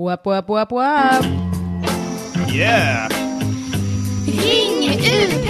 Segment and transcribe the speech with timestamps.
[0.00, 1.24] Wap, wap, wap, wap.
[2.48, 3.08] Yeah!
[4.26, 5.46] Ring UP!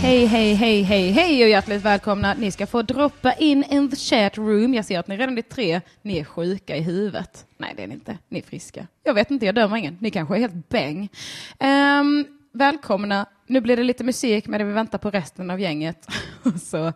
[0.00, 2.34] Hej, hej, hej, hej, hej och hjärtligt välkomna.
[2.34, 4.74] Ni ska få droppa in in the chat room.
[4.74, 5.80] Jag ser att ni redan är tre.
[6.02, 7.46] Ni är sjuka i huvudet.
[7.58, 8.18] Nej, det är ni inte.
[8.28, 8.86] Ni är friska.
[9.04, 9.96] Jag vet inte, jag dömer ingen.
[10.00, 11.08] Ni kanske är helt bäng.
[11.58, 13.26] Ehm, välkomna.
[13.46, 16.06] Nu blir det lite musik medan vi väntar på resten av gänget.
[16.62, 16.92] så,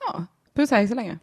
[0.00, 0.24] ja,
[0.54, 1.18] puss hej så länge.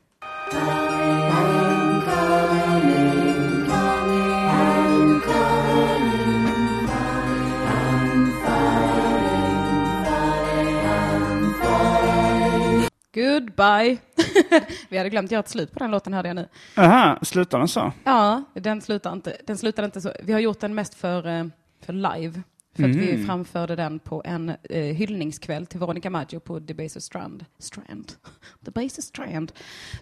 [13.14, 13.98] Goodbye.
[14.90, 16.48] vi hade glömt göra ett slut på den låten hörde jag nu.
[16.78, 17.94] Aha, slutar den så?
[18.04, 19.38] Ja, den slutar inte.
[19.48, 20.12] Den slutar inte så.
[20.24, 21.46] Vi har gjort den mest för, eh,
[21.86, 22.42] för live.
[22.76, 27.46] För att vi framförde den på en eh, hyllningskväll till Veronica Maggio på Debaser Strand.
[27.60, 28.12] Strand.
[28.60, 29.52] Debaser Strand.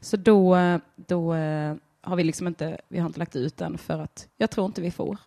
[0.02, 3.78] Så då, eh, då eh, har vi liksom inte, vi har inte lagt ut den
[3.78, 5.18] för att jag tror inte vi får.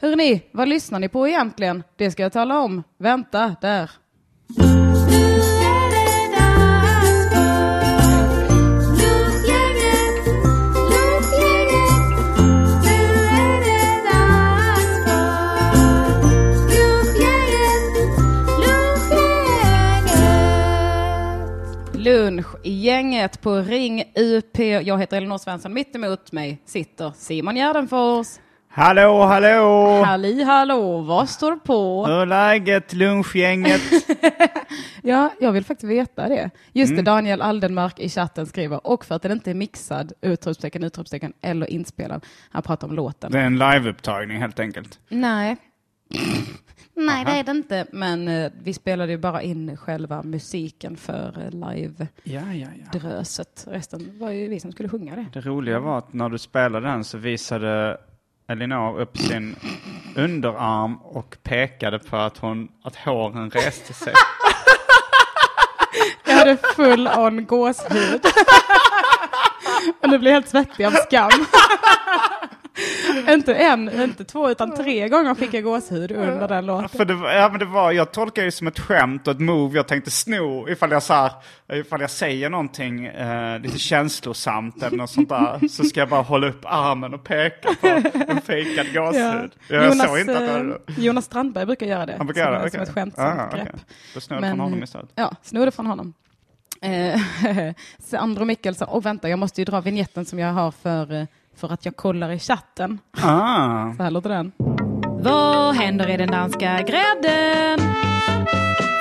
[0.00, 1.82] Hörrni, vad lyssnar ni på egentligen?
[1.96, 2.82] Det ska jag tala om.
[2.98, 3.90] Vänta, där.
[22.30, 24.58] Lunch i gänget på Ring UP.
[24.58, 25.72] Jag heter Elinor Svensson.
[25.74, 28.26] Mitt emot mig sitter Simon Gärdenfors.
[28.68, 30.02] Hallå, hallå!
[30.04, 32.06] Halli hallå, vad står på?
[32.06, 33.80] Hur är läget, lunchgänget?
[35.02, 36.50] Ja, jag vill faktiskt veta det.
[36.72, 37.04] Just Mm.
[37.04, 41.32] det, Daniel Aldenmark i chatten skriver, och för att den inte är mixad, utropstecken, utropstecken,
[41.40, 42.24] eller inspelad.
[42.50, 43.32] Han pratar om låten.
[43.32, 44.98] Det är en liveupptagning helt enkelt.
[45.08, 45.56] Nej.
[47.06, 47.86] Nej, det är det inte.
[47.92, 52.10] Men eh, vi spelade ju bara in själva musiken för eh, live-dröset.
[52.22, 52.68] Ja, ja,
[53.66, 53.72] ja.
[53.72, 55.26] Resten var ju vi som skulle sjunga det.
[55.32, 57.98] Det roliga var att när du spelade den så visade
[58.48, 59.56] Elinor upp sin
[60.16, 64.14] underarm och pekade på att, hon, att håren reste sig.
[66.26, 68.20] Jag hade full on gåshud.
[70.02, 71.30] Och nu blir jag helt svettig av skam.
[73.28, 76.88] inte en, inte två, utan tre gånger fick jag gåshud under den låten.
[76.88, 79.76] För det, ja, men det var, jag tolkar det som ett skämt och ett move
[79.76, 81.32] jag tänkte sno ifall jag, så här,
[81.72, 86.22] ifall jag säger någonting eh, lite känslosamt eller något sånt där så ska jag bara
[86.22, 87.86] hålla upp armen och peka på
[88.28, 89.50] en fejkad gåshud.
[89.68, 92.14] Jag såg inte att det var eh, Jonas Strandberg brukar göra det.
[92.18, 92.70] Han brukar göra det?
[92.70, 92.88] som okej.
[92.88, 93.64] ett skämtsamt Ah, okej.
[93.64, 94.22] grepp.
[94.22, 95.10] Snor jag från honom istället.
[95.14, 96.14] Ja, snor det från honom.
[96.82, 97.20] Eh,
[97.98, 101.24] Sandro Mikkelsen, och vänta, jag måste ju dra vignetten som jag har för, eh,
[101.60, 102.98] för att jag kollar i chatten.
[103.22, 104.52] Ah, Så här låter den.
[105.22, 107.78] Vad händer i den danska grädden?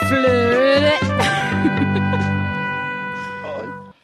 [0.10, 0.94] Flöde.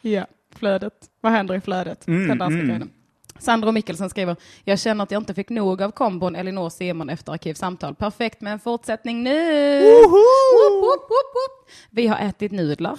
[0.00, 0.92] ja, flödet.
[1.20, 2.06] Vad händer i flödet?
[2.06, 2.90] den danska grädden.
[3.38, 7.32] Sandro Mikkelsen skriver, jag känner att jag inte fick nog av kombon Elinor Simon efter
[7.32, 7.94] Arkivsamtal.
[7.94, 9.80] Perfekt med en fortsättning nu!
[9.82, 11.70] Woop, woop, woop, woop.
[11.90, 12.98] Vi har ätit nudlar.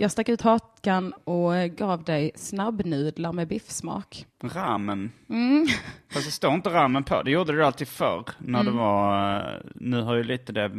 [0.00, 4.26] Jag stack ut hakan och gav dig snabbnudlar med biffsmak.
[4.42, 5.12] ramen.
[5.28, 5.66] Mm.
[6.12, 7.22] Fast det står inte ramen på.
[7.22, 8.24] Det gjorde det alltid förr.
[8.38, 8.72] När Mm.
[8.74, 10.70] det var, eh, nu har ju lite det eh,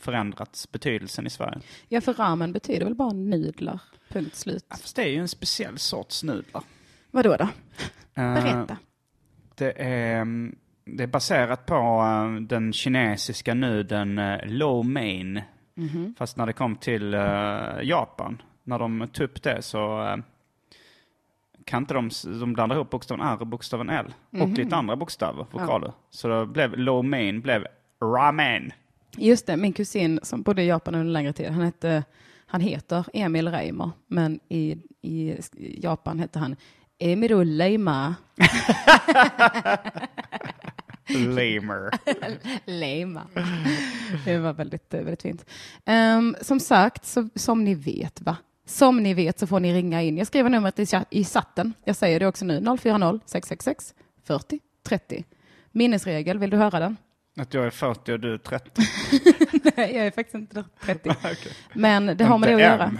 [0.00, 1.60] förändrats betydelsen i Sverige.
[1.88, 3.80] Ja, för ramen betyder väl bara nudlar.
[4.08, 4.64] Punkt slut.
[4.68, 6.62] Ja, Fast det är ju en speciell sorts nudlar.
[7.10, 7.48] Vadå då?
[8.22, 8.76] Eh, Berätta.
[9.54, 12.02] Det är, mm, det är baserat på
[12.48, 15.40] den kinesiska nudeln uh, lo mein.
[15.76, 16.14] Mhm.
[16.18, 17.20] Fast när det kom till eh,
[17.82, 20.16] Japan, när de tog upp det så eh,
[21.64, 24.54] kan inte de, de blandar ihop bokstaven R och bokstaven L och Mhm.
[24.54, 25.92] lite andra bokstäver, vokaler.
[26.10, 27.66] Så det blev lo mein blev
[28.02, 28.72] ramen.
[29.16, 32.04] Just det, min kusin som bodde i Japan under en längre tid, han, hette,
[32.46, 35.36] han heter Emil Reimer, men i, i
[35.82, 36.56] Japan hette han
[36.98, 38.14] Emiro Leima.
[41.08, 41.90] Lamer.
[42.70, 43.22] Leima.
[44.24, 45.44] Det var väldigt, eh, väldigt fint.
[45.84, 48.36] Ehm, som sagt, så, som ni vet, va?
[48.66, 50.16] Som ni vet så får ni ringa in.
[50.16, 50.78] Jag skriver numret
[51.10, 51.72] i, chatten.
[51.84, 52.60] Jag säger det också nu.
[52.60, 55.24] 040 666 40 30.
[55.72, 56.96] Minnesregel, vill du höra den?
[57.36, 58.70] Att jag är 40 och du är 30.
[59.76, 61.10] Nej, jag är faktiskt inte 30.
[61.72, 62.92] Men det har med det att göra.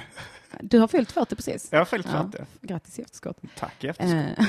[0.60, 1.68] Du har fyllt 40 precis.
[1.70, 2.44] Jag har fyllt Ja, 40.
[2.60, 3.38] grattis i efterskott.
[3.58, 4.46] Tack i efterskott.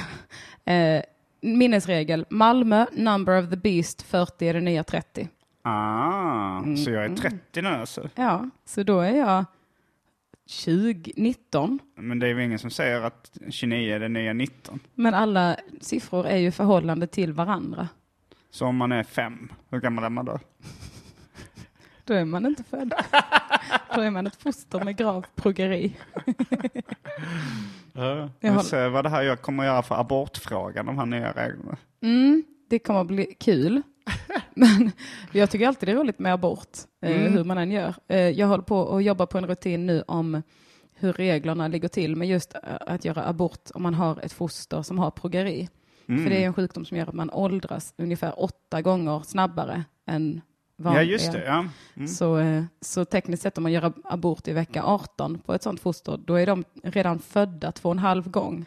[0.65, 1.03] Eh, eh,
[1.41, 2.25] minnesregel.
[2.29, 5.27] Malmö, number of the beast, 40 är det nya 30.
[5.65, 8.09] Ah, Mm, så jag är 30 nu alltså.
[8.15, 9.45] Ja, så då är jag
[10.45, 11.79] 20, 19.
[11.95, 14.79] Men det är ju ingen som säger att 29 är det nya 19.
[14.95, 17.87] Men alla siffror är ju förhållande till varandra.
[18.49, 20.39] Så om man är fem, hur gammal är man då?
[22.03, 22.93] då är man inte född.
[23.95, 25.95] då är man ett foster med grav progeri.
[27.93, 31.31] Ja, vi har- ser vad det här jag kommer göra för abortfrågan, de här nya
[31.31, 31.77] reglerna.
[32.01, 33.81] Mm, det kommer att bli kul.
[34.53, 34.91] Men
[35.31, 37.33] jag tycker alltid det är roligt med abort, eh, Mm.
[37.33, 37.95] hur man än gör.
[38.07, 40.41] Eh, jag håller på att jobba på en rutin nu om
[40.95, 44.81] hur reglerna ligger till med just eh, att göra abort om man har ett foster
[44.81, 45.69] som har progeri.
[46.09, 46.23] Mm.
[46.23, 50.41] För det är en sjukdom som gör att man åldras ungefär åtta gånger snabbare än
[50.77, 51.03] Ja, vanliga.
[51.03, 51.45] just det.
[51.45, 51.65] Ja.
[51.95, 52.07] Mm.
[52.07, 52.43] Så,
[52.81, 56.35] så tekniskt sett om man gör abort i vecka 18 på ett sånt foster, då
[56.35, 58.65] är de redan födda två och en halv gång.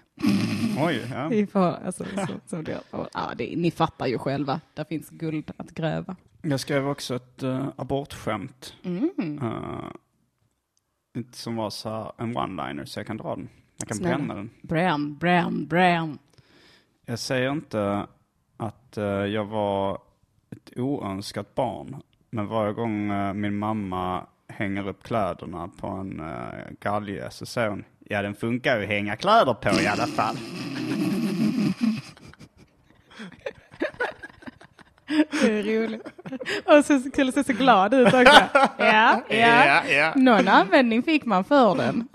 [0.86, 1.32] Oj, ja.
[1.32, 5.10] I för, alltså, så, så det, och, ja, det, ni fattar ju själva, där finns
[5.10, 6.16] guld att gräva.
[6.42, 8.74] Jag skrev också ett uh, abortskämt.
[8.84, 9.40] Mm.
[11.16, 13.48] inte som var så här en one-liner, så jag kan dra den.
[13.78, 14.16] Jag kan Snälla.
[14.16, 14.50] bränna den.
[14.62, 16.18] Bram, Bram, Bram.
[17.06, 18.06] Jag säger inte
[18.56, 19.98] att eh, jag var
[20.50, 22.02] ett oönskat barn.
[22.30, 26.36] Men varje gång eh, min mamma hänger upp kläderna på en uh,
[26.80, 30.36] galge så säger hon Ja, den funkar ju att hänga kläder på i alla fall.
[35.30, 36.02] Det är roligt.
[36.64, 38.42] Och så skulle se så glad ut också.
[38.78, 39.22] Ja,
[39.88, 40.12] ja.
[40.16, 42.08] Någon användning fick man för den.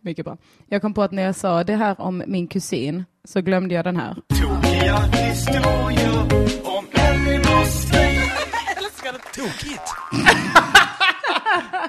[0.00, 0.36] Mycket bra.
[0.68, 3.84] Jag kom på att när jag sa det här om min kusin så glömde jag
[3.84, 4.14] den här.
[4.14, 6.20] Tokiga historier
[6.64, 7.86] om Elinors
[9.34, 9.95] Tokigt!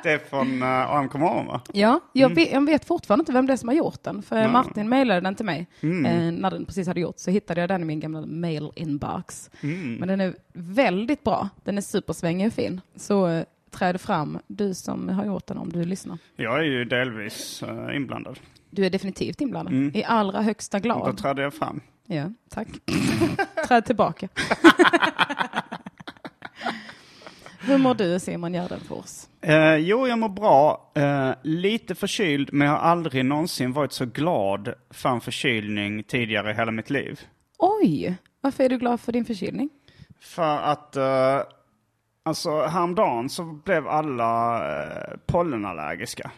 [0.08, 1.62] Det är från uh, AMK morgon va?
[1.74, 4.36] Ja, jag, vet, jag vet fortfarande inte vem det är som har gjort den, för
[4.36, 4.52] Nej.
[4.52, 6.06] Martin mejlade den till mig Mm.
[6.06, 7.20] eh, när den precis hade gjort.
[7.20, 9.50] Så hittade jag den i min gamla mail inbox.
[9.62, 9.96] Mm.
[9.96, 11.50] Men den är väldigt bra.
[11.64, 12.82] Den är supersvängig och fin.
[12.96, 16.18] Så eh, träd fram, du som har gjort den, om du lyssnar.
[16.36, 18.40] Jag är ju delvis eh, inblandad.
[18.70, 19.74] Du är definitivt inblandad.
[19.74, 19.92] Mm.
[19.96, 21.18] I allra högsta Då grad.
[21.18, 21.82] trädde jag fram.
[22.06, 22.68] Ja, tack.
[23.68, 24.28] träd tillbaka.
[27.68, 29.28] Hur mår du Simon Gärdenfors?
[29.42, 30.92] Eh, jo, jag mår bra.
[30.96, 36.52] Eh, lite förkyld, men jag har aldrig någonsin varit så glad för en förkylning tidigare
[36.52, 37.20] i hela mitt liv.
[37.58, 39.70] Oj, varför är du glad för din förkylning?
[40.20, 41.42] För att, eh,
[42.24, 46.32] alltså häromdagen så blev alla eh, pollenallergiska.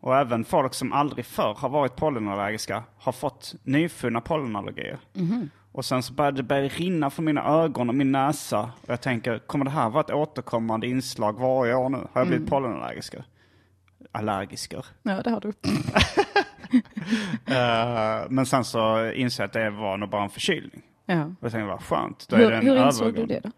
[0.00, 4.98] Och även folk som aldrig förr har varit pollenallergiska har fått nyfunna pollenallergier.
[5.72, 8.60] Och sen så började det börja rinna från mina ögon och min näsa.
[8.60, 11.96] Och jag tänker, kommer det här vara ett återkommande inslag varje år nu?
[11.96, 13.24] Har jag blivit pollenallergiker?
[14.12, 14.86] Allergiker.
[15.02, 15.52] Ja, det har du.
[17.46, 20.82] Eh, men sen så insåg jag att det var nog bara en förkylning.
[21.06, 21.24] Ja.
[21.24, 22.28] Och jag tänkte, vad skönt.
[22.28, 23.26] Då är Hur, det en hur insåg övergång.
[23.28, 23.50] du det då?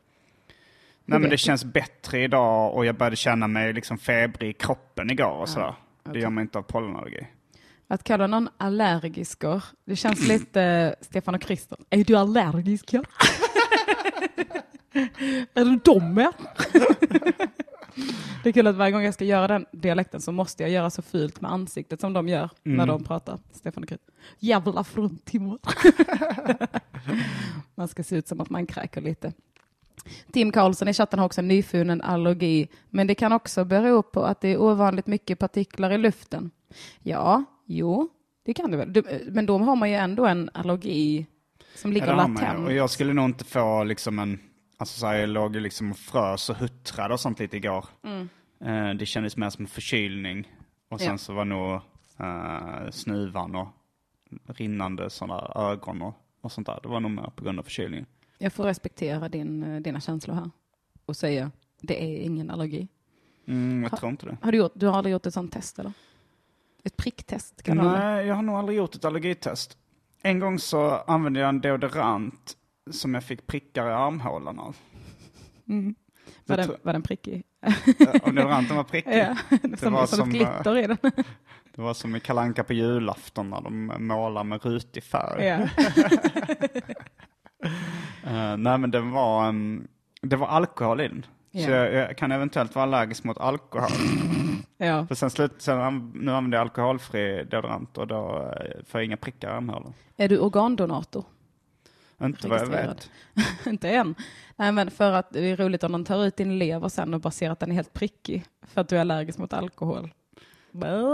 [1.04, 5.10] Nej men det känns bättre idag och jag började känna mig liksom febrig i kroppen
[5.10, 5.74] igår och sådär.
[6.12, 7.26] Det gör man inte av pollenallergi.
[7.88, 11.78] Att kalla någon allergiker, det känns lite Stefan och Christer.
[11.90, 12.92] Är du allergisk?
[12.92, 13.02] Ja?
[15.54, 16.32] är du dum med?
[18.42, 20.90] Det är kul att varje gång jag ska göra den dialekten så måste jag göra
[20.90, 23.38] så fult med ansiktet som de gör när de pratar.
[23.52, 24.14] Stefan och Christer.
[24.38, 25.58] Jävla fruntimmer.
[27.74, 29.32] man ska se ut som att man kräker lite.
[30.32, 34.22] Tim Karlsson i chatten har också en nyfunnen allergi, men det kan också bero på
[34.24, 36.50] att det är ovanligt mycket partiklar i luften.
[37.02, 38.08] Ja, jo,
[38.42, 38.92] det kan det väl.
[38.92, 39.02] Du,
[39.32, 41.26] men då har man ju ändå en allergi
[41.74, 42.66] som ligger Ja, latent.
[42.66, 44.38] Och jag skulle nog inte få liksom en,
[44.76, 47.84] alltså så här, jag låg liksom och frös och huttrade och sånt lite igår.
[48.64, 50.48] Eh, det kändes mer som en förkylning.
[50.88, 51.14] Och sen Mm.
[51.14, 51.18] Ja.
[51.18, 51.80] så var nog
[52.20, 53.68] uh, snuvan och
[54.46, 56.78] rinnande sådana ögon och, och sånt där.
[56.82, 58.06] Det var nog mer på grund av förkylningen.
[58.38, 60.50] Jag får respektera din, eh, dina känslor här
[61.06, 62.88] och säga det är ingen allergi.
[63.46, 64.36] Mm, jag tror inte det.
[64.42, 65.92] Har du, gjort, du har aldrig gjort ett sånt test eller?
[66.84, 67.82] Ett pricktest kan det.
[67.82, 69.78] Nej, jag har nog aldrig gjort ett allergitest.
[70.22, 72.56] En gång så använde jag en deodorant
[72.90, 74.76] som jag fick prickar i armhålan av.
[75.68, 75.94] Mm.
[76.46, 77.44] Var, den, var den prickig?
[78.22, 79.12] Om deodoranten var prickig.
[79.18, 79.36] Ja,
[79.76, 80.96] som, var som, som, ett glitter i den.
[81.74, 85.44] Det var som i Kalanka på julafton när de målar med rutig färg.
[85.44, 85.68] ja.
[88.26, 89.88] Eh, nej men det var, um,
[90.22, 91.26] det var alkohol i den.
[91.54, 91.70] Så Ja.
[91.70, 93.88] jag, jag kan eventuellt vara allergisk mot alkohol.
[94.76, 95.06] ja.
[95.06, 99.16] För sen, slut, sen nu använder jag alkoholfri deodorant och då eh, får jag inga
[99.16, 99.94] prickar i armhålan.
[100.16, 101.24] Är du organdonator?
[102.22, 103.10] Inte vad jag vet.
[103.66, 104.14] Inte än.
[104.56, 107.20] Nej, men för att det är roligt om de tar ut din lever sen och
[107.20, 110.10] bara ser att den är helt prickig för att du är allergisk mot alkohol.
[110.72, 111.04] Bäh.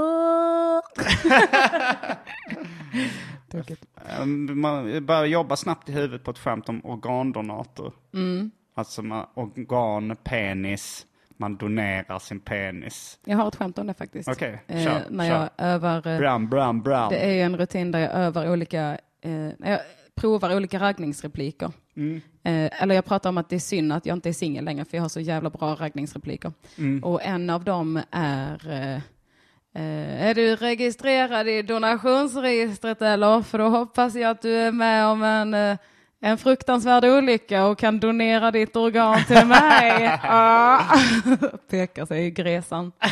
[3.51, 3.85] Tråkigt.
[4.09, 7.93] Eh, Man börjar jobba snabbt i huvudet på ett skämt om organdonator.
[8.15, 8.51] Mm.
[8.75, 13.19] Alltså man, organ, penis, man donerar sin penis.
[13.25, 14.29] Jag har ett skämt om det faktiskt.
[14.29, 15.35] Okej, Eh, kör, när kör.
[15.41, 17.11] jag övar, eh, Bram, bram, bram.
[17.11, 19.81] det är ju en rutin där jag övar olika, eh, när jag
[20.15, 21.73] provar olika raggningsrepliker.
[22.43, 24.85] Eh, eller jag pratar om att det är synd att jag inte är singel längre
[24.85, 26.53] för jag har så jävla bra raggningsrepliker.
[27.03, 28.95] Och en av dem är eh,
[29.83, 33.43] eh, Är du registrerad i donationsregistret eller?
[33.43, 35.77] För då hoppas jag att du är med om en, eh,
[36.21, 40.19] en fruktansvärd olycka och kan donera ditt organ till mig.
[40.23, 40.99] Ah.
[41.71, 42.93] Pekar sig i gräsan.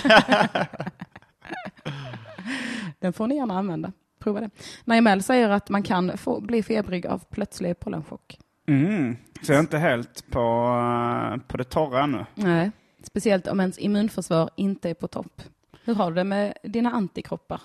[2.99, 3.93] Den får ni gärna använda.
[4.19, 4.51] Prova det.
[4.85, 8.39] Naimel säger att man kan få, bli febrig av plötslig pollenchock.
[8.69, 9.17] Mm.
[9.43, 12.27] Så jag är inte helt på, eh, på det torra ännu.
[12.35, 12.71] Nej,
[13.03, 15.43] speciellt om ens immunförsvar inte är på topp.
[15.85, 17.61] Hur har du det med dina antikroppar?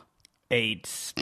[0.49, 1.13] Aids.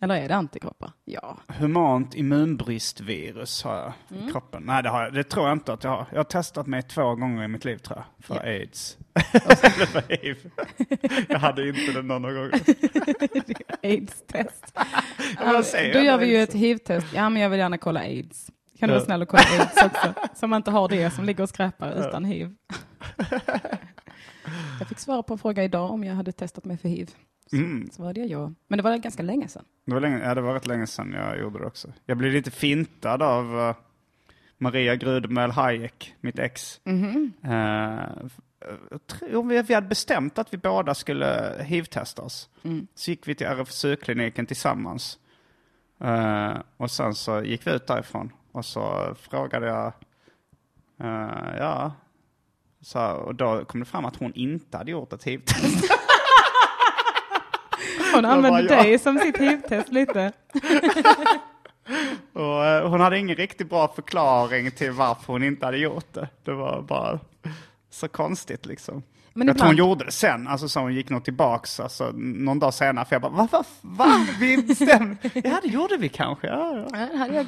[0.00, 0.92] Eller är det antikroppar?
[1.04, 1.36] Ja.
[1.48, 4.28] Humant immunbristvirus har jag Mm.
[4.28, 4.62] i kroppen.
[4.66, 5.14] Nej, det, har jag.
[5.14, 6.06] det tror jag inte att jag har.
[6.10, 8.24] Jag har testat mig två gånger i mitt liv tror jag.
[8.26, 8.40] För Ja.
[8.40, 8.98] aids.
[9.32, 10.50] Eller för hiv.
[11.28, 12.50] jag hade inte det någon gång.
[13.82, 14.74] Aids-test.
[15.64, 17.06] säger Då gör vi ju ett hiv-test.
[17.14, 18.50] Ja, men jag vill gärna kolla aids.
[18.78, 19.04] Kan du vara Ja.
[19.04, 20.14] snäll och kolla aids också?
[20.34, 22.54] Så man inte har det som ligger och skräpar utan hiv.
[24.78, 27.10] Jag fick svara på en fråga idag om jag hade testat mig för hiv.
[27.50, 27.90] Så Mm.
[27.90, 28.52] svarade jag ja.
[28.68, 29.64] Men det var ganska länge sedan.
[29.84, 31.92] Det var, länge, ja, det var rätt länge sedan jag gjorde det också.
[32.06, 33.76] Jag blev lite fintad av eh,
[34.58, 36.80] Maria Grudemel Hayek, mitt ex.
[36.84, 37.32] Mhm.
[37.44, 38.28] Eh,
[38.90, 42.48] jag tror vi, hade bestämt att vi båda skulle hiv-testa oss.
[42.62, 42.86] Mm.
[42.94, 45.18] Så gick vi till RFSU-kliniken tillsammans.
[46.00, 48.32] Eh, och sen så gick vi ut därifrån.
[48.52, 49.86] Och så frågade jag,
[51.00, 51.92] eh, ja,
[52.80, 55.90] så, och då kom det fram att hon inte hade gjort ett hiv-test.
[58.14, 58.84] Hon använde bara jag.
[58.84, 60.32] dig som sitt hiv-test lite.
[62.32, 66.28] Och, eh, hon hade ingen riktigt bra förklaring till varför hon inte hade gjort det.
[66.44, 67.20] Det var bara
[67.90, 69.02] så konstigt liksom.
[69.32, 72.58] Men jag tror hon gjorde det sen, alltså så hon gick nog tillbaks alltså, någon
[72.58, 73.04] dag senare.
[73.04, 74.26] För jag bara, va, va, va?
[74.40, 75.16] Vi bestämde.
[75.34, 76.46] Ja, det gjorde vi kanske.
[76.46, 76.98] Ja, ja.
[76.98, 77.46] Ja, det hade jag.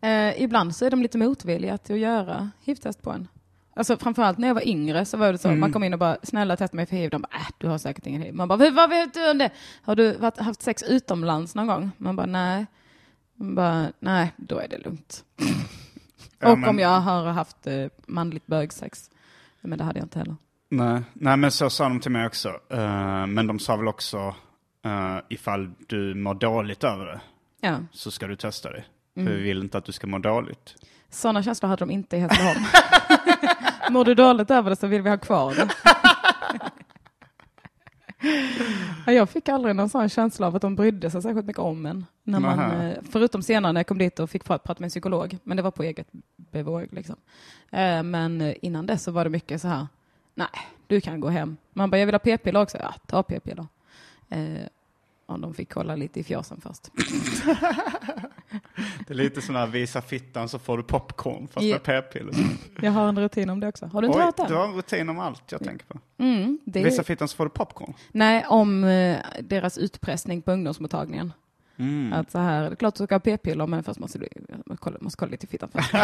[0.00, 3.28] Eh, ibland så är de lite motvilliga till att göra hiv-test på en.
[3.76, 6.16] Alltså framförallt när jag var yngre så var det så, man kom in och bara
[6.22, 7.10] snälla testa mig för hiv.
[7.10, 8.34] De bara, äh, du har säkert ingen hiv.
[8.34, 9.50] Man bara, vad vet du om det?
[9.82, 11.90] Har du varit, haft sex utomlands någon gång?
[11.98, 12.66] Man bara, nej.
[13.36, 15.24] Man bara, nej, då är det lugnt.
[16.38, 19.10] Ja, och men- om jag har haft eh, manligt bögsex.
[19.60, 20.36] Men det hade jag inte heller.
[20.70, 22.48] Nej, nej, men så sa de till mig också.
[22.70, 24.18] Eh, men de sa väl också,
[24.86, 27.20] uh, ifall du mår dåligt över det
[27.60, 28.84] Ja, så ska du testa det.
[29.16, 29.26] Mm.
[29.26, 30.74] För vi vill inte att du ska må dåligt.
[31.10, 32.60] sådana känslor hade de inte i Hässleholm.
[33.90, 35.68] Mår du dåligt över det så vill vi ha kvar det.
[39.06, 41.86] Ja, Jag fick aldrig någon sån känsla av att de brydde sig särskilt mycket om
[41.86, 42.06] en.
[42.22, 44.90] När man, eh, förutom senare när jag kom dit och fick pra- prata med en
[44.90, 46.86] psykolog, men det var på eget bevåg.
[46.90, 47.16] Liksom.
[47.70, 49.86] Eh, Men eh, innan dess så var det mycket så här,
[50.34, 50.48] nej,
[50.86, 51.56] du kan gå hem.
[51.72, 52.78] Man bara, jag vill ha p-piller också.
[52.78, 53.66] Ja, ta p-piller.
[55.26, 56.90] Om de fick kolla lite i fjäsen först.
[59.06, 61.74] Det är lite sån här visa fittan så får du popcorn fast Ja.
[61.74, 62.34] med p-piller.
[62.80, 63.86] Jag har en rutin om det också.
[63.86, 64.44] Har du inte Oj, hört det?
[64.48, 65.98] du har en rutin om allt jag tänker på.
[66.18, 66.84] Mm, det.
[66.84, 67.94] Visa fittan så får du popcorn.
[68.12, 71.32] Nej, om eh, deras utpressning på ungdomsmottagningen.
[71.76, 72.12] Mm.
[72.12, 74.28] Att så här, det är klart du ska ha p-piller, men först måste du
[74.66, 75.94] måste kolla, måste kolla lite i fittan först.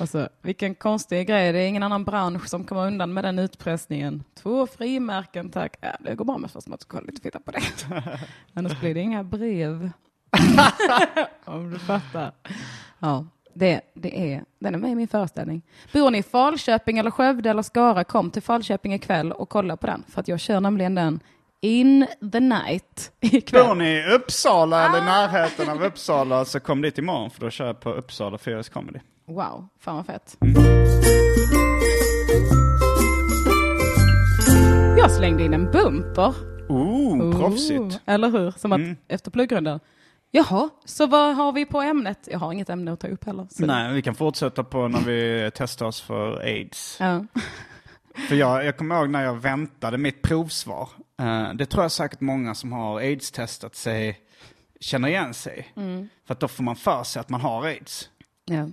[0.00, 3.38] och så, vilken konstig grej, det är ingen annan bransch som kommer undan med den
[3.38, 4.24] utpressningen.
[4.34, 5.76] Två frimärken tack.
[5.80, 7.62] Ja, det går bra, men först måste du kolla lite i fittan på det.
[8.54, 9.90] Annars blir det inga brev.
[11.44, 12.32] om du fattar.
[12.98, 15.62] Ja, det, det är, den är med i min föreställning.
[15.92, 19.86] Bor ni i Falköping eller Skövde eller Skara, kom till Falköping ikväll och kolla på
[19.86, 20.04] den.
[20.08, 21.20] För att jag kör nämligen den
[21.64, 23.66] in the night ikväll.
[23.66, 27.50] Bor ni i Uppsala eller i närheten av Uppsala så kom dit imorgon för då
[27.50, 28.98] kör jag på Uppsala Furious Comedy.
[29.26, 30.36] Wow, fan vad fett.
[34.98, 36.34] Jag slängde in en bumper.
[36.68, 37.80] Ooh, proffsigt.
[37.80, 38.50] Ooh, Eller hur?
[38.50, 38.96] Som att Mm.
[39.08, 39.80] efter pluggrundan.
[40.30, 42.28] Jaha, så vad har vi på ämnet?
[42.30, 43.46] Jag har inget ämne att ta upp heller.
[43.50, 43.66] Så.
[43.66, 46.96] Nej, vi kan fortsätta på när vi testar oss för aids.
[47.00, 47.24] Ja.
[48.28, 50.88] För jag, jag kommer ihåg när jag väntade mitt provsvar.
[51.18, 54.20] Eh, det tror jag säkert många som har aids-testat sig
[54.80, 55.72] känner igen sig.
[55.76, 56.08] Mm.
[56.26, 58.10] För att då får man för sig att man har aids.
[58.44, 58.68] ja,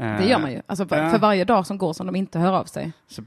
[0.00, 0.62] Eh, det gör man ju.
[0.66, 1.10] Alltså, för, ja.
[1.10, 2.92] för varje dag som går som de inte hör av sig.
[3.08, 3.22] Så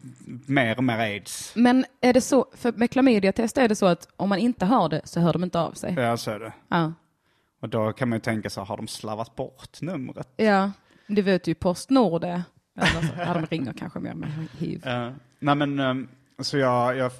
[0.45, 1.53] mer och mer aids.
[1.55, 4.89] Men är det så, för med klamydiatest är det så att om man inte har
[4.89, 5.93] det så hör de inte av sig.
[5.93, 6.53] Ja, så är det.
[6.67, 6.93] Ja,
[7.61, 10.33] Och då kan man ju tänka så har de slarvat bort numret?
[10.35, 10.71] ja.
[11.07, 12.43] du vet ju Postnord det.
[13.17, 14.87] Ja, de ringer kanske mer med hiv.
[14.87, 16.07] Uh, nej men, ehm,
[16.39, 17.11] så jag, jag,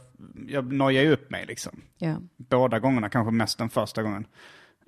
[0.47, 1.81] jag nojar ju upp mig liksom.
[1.97, 2.15] Ja.
[2.37, 4.27] Båda gångerna, kanske mest den första gången.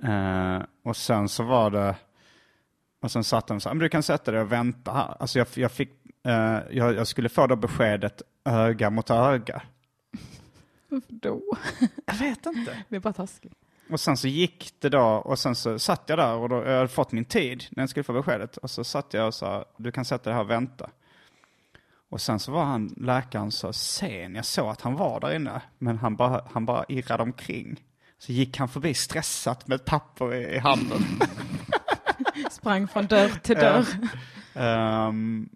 [0.03, 1.95] Eh, och sen så var det,
[3.01, 5.15] och sen satt de så här, men du kan sätta dig och vänta här.
[5.19, 5.89] Alltså jag, jag fick,
[6.23, 9.61] eh, jag, jag skulle få då beskedet öga mot öga.
[10.89, 11.41] Varför då?
[12.05, 12.83] Jag vet inte.
[12.89, 13.53] Det är bara taskigt.
[13.89, 16.75] och sen så gick det då och sen så satt jag där och då, jag
[16.75, 18.57] hade fått min tid när jag skulle få beskedet.
[18.57, 20.89] Och så satt jag och sa, du kan sätta dig här och vänta.
[22.15, 25.61] Och sen så var han, läkaren så sen, jag såg att han var där inne,
[25.77, 27.83] men han bara, han bara irrade omkring.
[28.17, 31.03] Så gick han förbi stressat med ett papper i, i handen.
[32.51, 33.85] Sprang från dörr till dörr.
[34.53, 35.49] Ehm,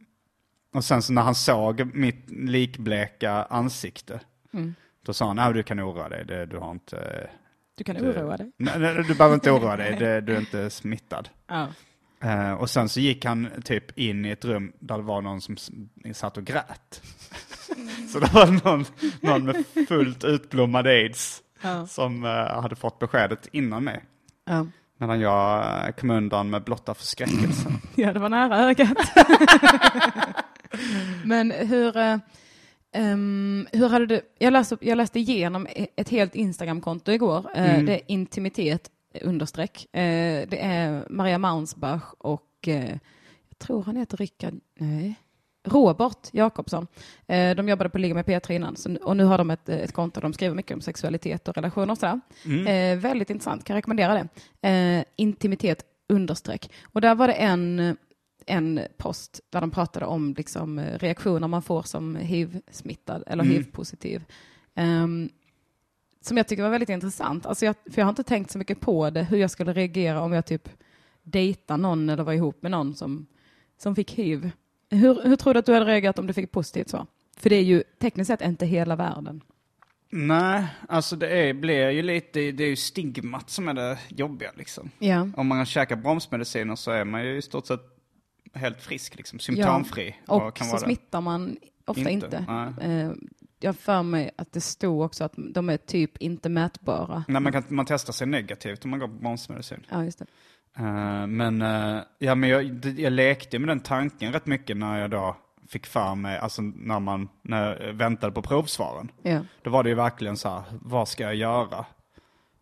[0.73, 4.19] och sen så när han såg mitt likbleka ansikte,
[5.05, 7.29] då sa han, nej du kan oroa dig, det, du har inte...
[7.77, 8.51] Du kan det- oroa dig.
[8.57, 11.29] Nej, du behöver inte oroa dig, det, du är inte smittad.
[11.47, 11.67] Ja.
[12.21, 15.41] Eh, och sen så gick han typ in i ett rum där det var någon
[15.41, 15.57] som
[16.13, 17.01] satt och grät.
[18.13, 18.85] så det var någon,
[19.21, 21.87] någon med fullt utblommad aids Ja.
[21.87, 24.03] som eh, hade fått beskedet innan mig.
[24.45, 24.65] Ja.
[24.97, 27.73] Medan jag eh, kom undan med blotta förskräckelsen.
[27.95, 28.97] ja, det var nära ögat.
[31.23, 31.97] Men hur,
[32.93, 37.49] ehm, hur hade du, jag läste, jag läste igenom e- ett helt Instagramkonto igår.
[37.55, 38.89] Eh, Det är intimitet
[39.21, 39.95] understreck.
[39.95, 42.97] Eh, det är Maria Maunsbach och eh,
[43.49, 45.15] jag tror han heter Rickard, nej,
[45.63, 46.87] Robert Jakobsson.
[47.27, 50.19] Eh, de jobbade på Liga med P3 innan och nu har de ett, ett konto
[50.19, 52.21] där de skriver mycket om sexualitet och relationer och sådär.
[52.67, 54.27] Eh, väldigt intressant, kan rekommendera
[54.61, 55.05] det.
[55.15, 56.71] Intimitet understreck.
[56.83, 57.97] Och där var det en,
[58.45, 64.23] en post där de pratade om liksom, reaktioner man får som hiv-smittad eller hiv-positiv.
[64.75, 65.29] Ehm,
[66.21, 67.45] som jag tycker var väldigt intressant.
[67.45, 70.21] Alltså jag, för jag har inte tänkt så mycket på det, hur jag skulle reagera
[70.21, 70.69] om jag typ
[71.23, 73.27] dejtar någon eller var ihop med någon som,
[73.77, 74.51] som fick hiv.
[74.89, 77.05] Hur, hur tror du att du hade reagerat om du fick positivt svar?
[77.37, 79.41] För det är ju tekniskt sett inte hela världen.
[80.11, 84.51] Nej, alltså det är, blir ju lite, det är ju stigmat som är det jobbiga
[84.55, 84.91] liksom.
[84.99, 85.27] Ja.
[85.35, 87.81] Om man käkar bromsmediciner så är man ju i stort sett
[88.53, 90.15] helt frisk, liksom, symptomfri.
[90.27, 93.15] Och, kan så smittar man ofta Inte, inte.
[93.59, 97.23] Jag för mig att det stod också att de är typ inte mätbara.
[97.27, 99.85] Nej, man, kan, man testar sig negativt om man går på bromsmedicin.
[99.89, 100.25] Ja, just det.
[100.77, 105.09] Eh, men eh, ja, men jag, jag lekte med den tanken rätt mycket när jag
[105.09, 105.37] då
[105.67, 109.11] fick för mig, alltså när man när jag väntade på provsvaren.
[109.21, 109.41] Ja.
[109.61, 111.85] Då var det ju verkligen så här, vad ska jag göra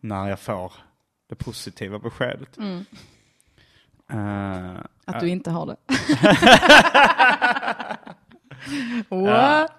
[0.00, 0.72] när jag får
[1.28, 2.58] det positiva beskedet?
[4.10, 5.76] Eh, Att du inte har det.
[9.08, 9.72] What?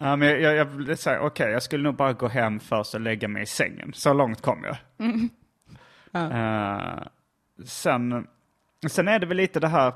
[0.00, 0.68] Ja, men jag, jag,
[1.04, 3.92] jag okej, jag skulle nog bara gå hem först och lägga mig i sängen.
[3.94, 4.76] Så långt kom jag.
[6.12, 7.02] Eh,
[7.66, 8.26] sen,
[8.88, 9.92] sen är det väl lite det här,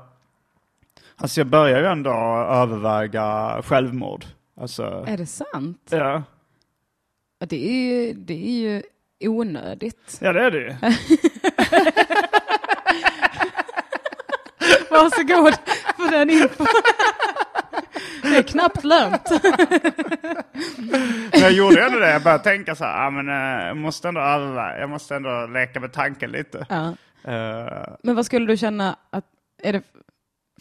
[1.15, 2.11] alltså jag börjar ju ändå
[2.49, 4.25] överväga självmord.
[4.61, 5.87] Alltså, Är det sant?
[5.91, 6.23] ja.
[7.37, 8.83] Det, är ju, det är ju
[9.29, 10.17] onödigt.
[10.21, 10.69] ja, det är det ju.
[14.89, 15.53] Varsågod
[15.97, 16.65] för den info.
[18.21, 19.29] Det är knappt lönt.
[21.31, 22.11] Men jag gjorde ändå det.
[22.11, 24.21] Jag började tänka så här, ah, men, eh, jag måste ändå
[24.79, 26.65] jag måste ändå leka med tanken lite.
[26.69, 26.87] Ja.
[27.31, 29.25] Eh, Men vad skulle du känna att,
[29.63, 29.81] är det,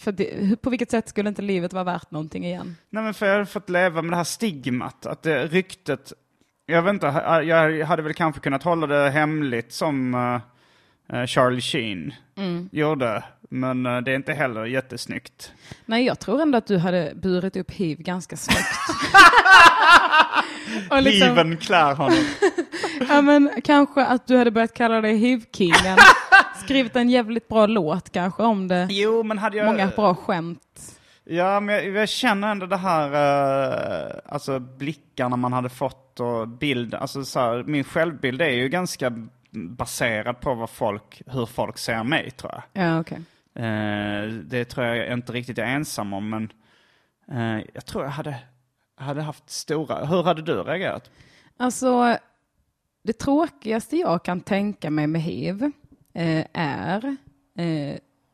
[0.01, 2.77] för det, på vilket sätt skulle inte livet vara värt någonting igen?
[2.91, 6.13] Nej men för jag hade fått leva med det här stigmat, att det ryktet,
[6.67, 7.07] jag vet inte,
[7.45, 10.15] jag hade väl kanske kunnat hålla det hemligt som
[11.13, 12.15] eh, Charlie Sheen
[12.73, 15.53] gjorde, men eh, det är inte heller jättesnyggt.
[15.87, 18.69] Nej, jag tror ändå att du hade burit upp hiv ganska snyggt.
[20.91, 22.19] Och liksom- Liven klär honom.
[23.09, 25.99] Ja, men kanske att du hade börjat kalla dig hiv-kingen.
[26.65, 28.87] Skrivit en jävligt bra låt kanske om det.
[28.91, 29.67] Jo men hade jag...
[29.67, 30.99] Många bra skämt.
[31.25, 33.07] Ja men jag, jag känner ändå det här,
[34.07, 38.69] eh, alltså blickarna man hade fått och bild, alltså så här, min självbild är ju
[38.69, 39.13] ganska
[39.51, 42.85] baserad på vad folk, hur folk ser mig tror jag.
[42.85, 43.19] Ja, okej.
[43.55, 46.53] Eh, det tror jag inte riktigt jag är ensam om, men
[47.29, 48.37] eh, jag tror jag hade,
[48.97, 50.05] hade haft stora...
[50.05, 51.11] Hur hade du reagerat?
[51.57, 52.17] Alltså,
[53.03, 55.63] det tråkigaste jag kan tänka mig med hiv
[56.13, 57.17] eh, är,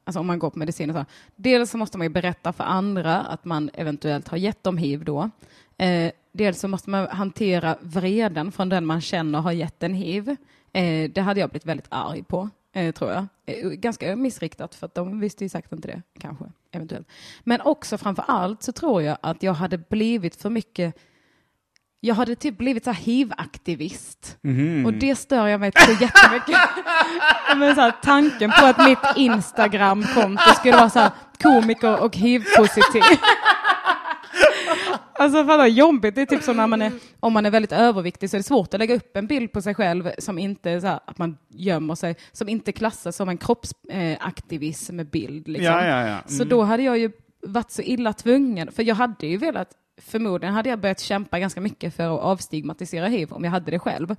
[0.04, 1.04] alltså om man går på medicin och så,
[1.36, 5.04] dels så måste man ju berätta för andra att man eventuellt har gett dem hiv
[5.04, 5.30] då.
[5.78, 10.36] Eh, dels så måste man hantera vreden från den man känner har gett en hiv.
[10.72, 12.48] Eh, det hade jag blivit väldigt arg på,
[12.92, 13.26] tror jag.
[13.46, 17.08] Eh, ganska missriktat, för att de visste ju sagt inte det, kanske, eventuellt.
[17.44, 20.94] Men också framför allt så tror jag att jag hade blivit för mycket
[22.00, 24.36] jag hade typ blivit så hiv-aktivist.
[24.86, 26.60] Och det stör jag mig så jättemycket.
[27.56, 31.10] Men så här, tanken på att mitt Instagram-konto skulle vara så här
[31.42, 33.02] komiker och hiv-positiv.
[35.18, 38.30] Alltså vad jobbigt, det är typ som när man är, om man är väldigt överviktig
[38.30, 40.80] så är det svårt att lägga upp en bild på sig själv som inte är
[40.80, 45.48] så här, att man gömmer sig, som inte klassas som en kroppsaktivism bild.
[45.48, 45.74] Liksom.
[45.74, 46.18] Ja, ja, ja.
[46.26, 47.10] Så då hade jag ju
[47.42, 49.68] varit så illa tvungen, för jag hade ju velat
[50.00, 53.78] förmodligen hade jag börjat kämpa ganska mycket för att avstigmatisera hiv om jag hade det
[53.78, 54.10] själv.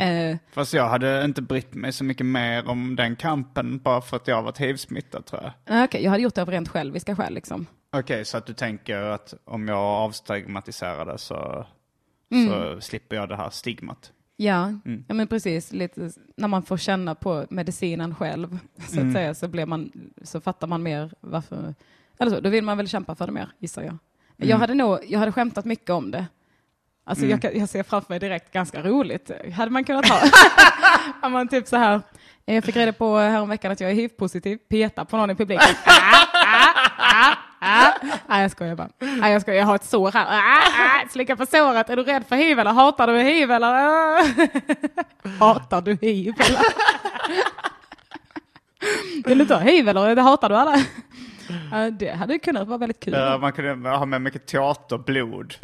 [0.00, 4.16] Eh, Fast jag hade inte brytt mig så mycket mer om den kampen bara för
[4.16, 5.84] att jag varit hiv-smittad tror jag.
[5.84, 7.66] okej, jag hade gjort det av rent själviska skäl liksom.
[7.98, 11.66] Okej, så att du tänker att om jag avstigmatiserar det så,
[12.30, 12.48] Mm.
[12.48, 14.12] så slipper jag det här stigmat.
[14.36, 14.72] Ja,
[15.08, 15.72] ja men precis.
[15.72, 19.90] Lite, när man får känna på medicinen själv så att säga så, blir man,
[20.22, 21.74] så fattar man mer varför.
[22.18, 23.98] Eller så, då vill man väl kämpa för det mer gissar jag.
[24.36, 26.26] Jag, hade nog, jag hade skämtat mycket om det.
[27.04, 29.30] Alltså jag, kan- jag ser framför mig direkt ganska roligt.
[29.56, 30.20] Hade man kunnat ha.
[31.22, 32.00] Om man typ så här.
[32.44, 34.58] Jag fick reda på häromveckan att jag är hiv-positiv.
[34.68, 35.74] Peta på någon i publiken.
[35.86, 37.33] Ah, ah, ah,
[37.64, 38.16] ah.
[38.26, 38.88] Nej, jag skojar bara.
[38.98, 39.58] Nej, jag skojar.
[39.58, 40.26] Jag har ett sår här.
[40.26, 41.08] Ah, ah.
[41.10, 41.90] Slicka på såret.
[41.90, 43.74] Är du rädd för hiv eller hatar du hiv eller?
[43.74, 44.24] Ah.
[45.38, 46.62] Hatar du hiv eller?
[49.28, 50.76] Vill du ta hiv eller hatar du alla?
[51.72, 53.38] Ja, det hade kunnat vara väldigt kul.
[53.40, 55.54] Man kunde ha med mycket teaterblod.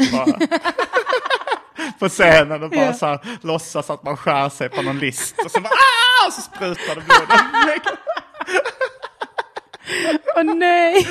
[1.98, 2.92] På scenen och bara Ja.
[2.92, 5.38] så här, låtsas att man skär sig på någon list.
[5.44, 6.26] Och så bara, ah!
[6.26, 7.38] Och så sprutar det blod.
[10.36, 11.06] Åh nej!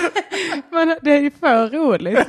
[0.71, 2.27] Men det är ju för roligt.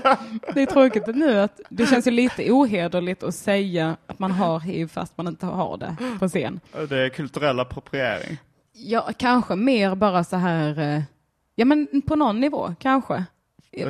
[0.54, 4.60] Det är tråkigt nu att det känns ju lite ohederligt att säga att man har
[4.60, 6.60] hiv fast man inte har det på scen.
[6.88, 8.38] det är kulturell appropriering.
[8.72, 11.02] Ja, kanske mer bara så här, eh,
[11.54, 13.24] ja men på någon nivå, kanske.
[13.72, 13.86] Eh,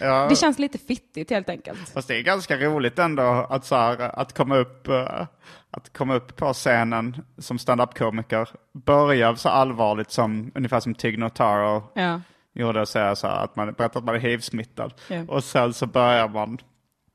[0.00, 0.26] ja.
[0.28, 1.88] Det känns lite fittigt helt enkelt.
[1.88, 5.26] Fast det är ganska roligt ändå att, så här, att, komma, upp, eh,
[5.70, 8.48] att komma upp på scenen som stand-up-komiker.
[8.72, 12.20] Börja så allvarligt som ungefär som Tig Notaro Ja.
[12.54, 14.94] gjorde och säga så här, att man berättar att man är hiv-smittad.
[15.08, 15.22] Ja.
[15.28, 16.58] Och sen så börjar man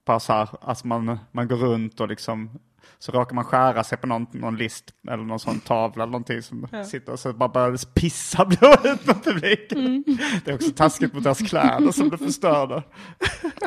[0.06, 2.60] bara så här, alltså man, man går runt och liksom
[3.00, 6.42] så råkar man skära sig på någon, någon list eller någon sån tavla eller någonting
[6.42, 9.78] som sitter och så bara börjar det pissa blod ut på publiken.
[9.78, 10.04] Mm.
[10.46, 12.84] Det är också taskigt mot deras kläder som du förstörde.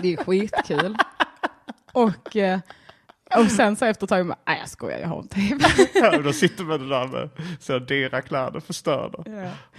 [0.02, 0.96] Det är skitkul.
[1.92, 2.60] Och, eh,
[3.36, 5.58] och sen så efter ett tag, nej jag skojar, jag har inte hiv.
[5.94, 9.18] Ja, och då sitter man där med så dyra kläder förstörda.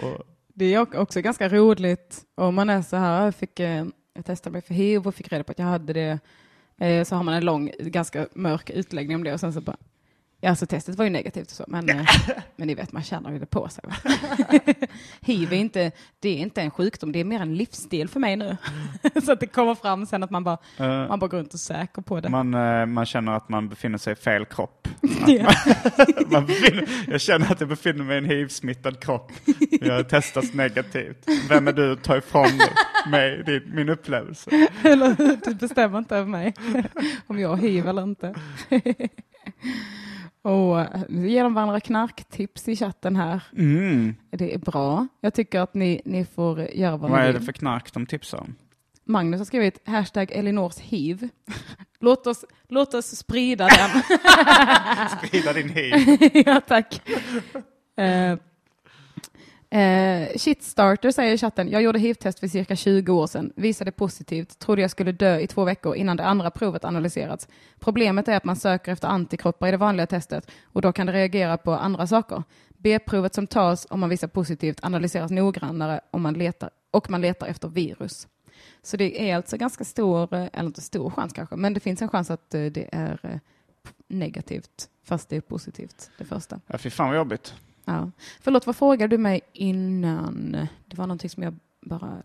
[0.03, 3.91] Och, Det är också ganska roligt om man är så här, jag, fick, jag
[4.25, 6.19] testade mig för hiv och fick reda på att jag hade det.
[6.77, 9.77] Eh, så har man en lång, ganska mörk utläggning om det och sen så bara,
[10.43, 12.05] ja alltså testet var ju negativt och så, men, eh,
[12.55, 13.83] men ni vet man känner ju det på sig.
[15.21, 18.35] Hiv är inte, det är inte en sjukdom, det är mer en livsstil för mig
[18.35, 18.57] nu.
[19.23, 21.59] så att det kommer fram sen att man bara, eh, man bara går runt och
[21.59, 22.29] säker på det.
[22.29, 24.87] man, eh, man känner att man befinner sig i fel kropp.
[26.27, 29.31] Man befinner, jag känner att jag befinner mig i en hiv-smittad kropp.
[29.81, 31.25] Jag har testats negativt.
[31.49, 32.49] Vem är du att ta ifrån
[33.11, 34.67] mig din, min upplevelse?
[34.83, 35.37] Eller?
[35.45, 36.53] Du bestämmer inte över mig
[37.27, 38.35] om jag har hiv eller inte.
[40.43, 43.43] Och eh, ger de varandra knarktips i chatten här.
[43.57, 44.15] Mm.
[44.29, 45.07] Det är bra.
[45.21, 47.39] Jag tycker att ni, ni får göra vad, Vad ni är vill.
[47.39, 48.55] det för knark de tipsar om?
[49.05, 51.29] Magnus har skrivit hashtag Elinors hiv.
[51.99, 53.89] Låt oss, låt oss sprida den.
[55.17, 55.93] Sprida din hiv.
[56.45, 57.01] ja, tack.
[57.97, 58.37] Eh,
[59.73, 64.59] eh, Shitstarter säger i chatten, jag gjorde hiv-test för cirka 20 år sedan, visade positivt,
[64.59, 67.47] trodde jag skulle dö i två veckor innan det andra provet analyserats.
[67.79, 71.13] Problemet är att man söker efter antikroppar i det vanliga testet och då kan det
[71.13, 72.43] reagera på andra saker.
[72.77, 77.47] B-provet som tas om man visar positivt analyseras noggrannare om man letar, och man letar
[77.47, 78.27] efter virus.
[78.81, 82.01] Så det är alltså ganska stor, eh, eller inte stor chans kanske, men det finns
[82.01, 83.39] en chans att eh, det är eh,
[84.07, 86.59] negativt fast det är positivt, det första.
[86.67, 87.53] Ja, fy fan vad jobbigt.
[87.85, 88.11] Ja.
[88.41, 90.51] Förlåt, vad frågade du mig innan?
[90.85, 92.17] Det var någonting som jag bara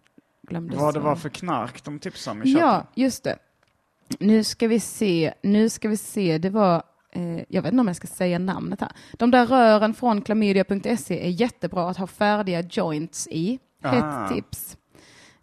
[0.42, 0.76] glömde.
[0.76, 2.68] Vad det var för knark de tipsade om i chatten.
[2.68, 3.38] Ja, just det.
[4.20, 5.34] Nu ska vi se.
[5.42, 6.38] Nu ska vi se.
[6.38, 8.92] Det var, eh, jag vet inte om jag ska säga namnet här.
[9.12, 13.58] De där rören från klamydia.se är jättebra att ha färdiga joints i.
[13.82, 13.96] Ah.
[14.26, 14.76] Ett tips.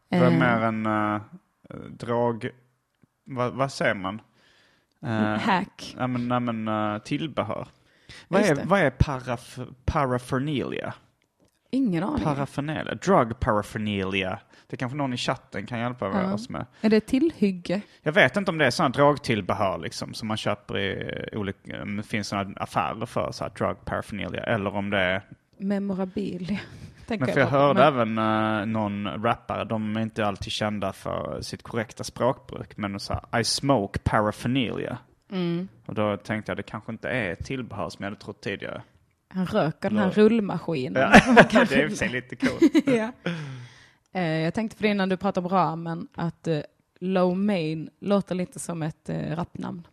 [0.10, 1.22] Det var Eh, mer en uh,
[1.90, 2.50] drag...
[3.28, 4.22] Vad, vad säger man?
[5.06, 5.96] Eh, hack.
[5.98, 7.68] Ja men, nej, men eh, tillbehör.
[8.28, 10.94] Vad är, vad är paraf paraphernalia?
[11.72, 12.24] Ingen aning.
[12.24, 12.96] Paraphernalia?
[12.96, 14.40] Drug paraphernalia.
[14.68, 16.34] Det kanske någon i chatten kan hjälpa Ja.
[16.34, 16.66] oss med.
[16.82, 17.82] är det tillhygge?
[18.02, 22.28] Jag vet inte om det är sådana drogtillbehör liksom som man köper i olika, finns
[22.28, 25.22] sådana affärer för så här drug paraphernalia eller om det är
[25.58, 26.60] Memorabilia.
[27.08, 27.56] Men för jag på.
[27.56, 28.18] hörde Men- även
[28.60, 33.40] eh, någon rappare, de är inte alltid kända för sitt korrekta språkbruk, men så här,
[33.40, 34.98] I smoke paraphernalia.
[35.32, 35.68] Mm.
[35.86, 38.82] Och då tänkte jag det kanske inte är ett tillbehör som jag hade trott tidigare.
[39.28, 41.02] Han röker den här rullmaskinen.
[41.02, 42.74] Ja, det är i sig lite coolt.
[42.86, 43.12] ja.
[44.12, 46.60] eh, jag tänkte på det innan du pratade om ramen, att eh,
[47.00, 49.88] Low Main låter lite som ett eh, rapnamn.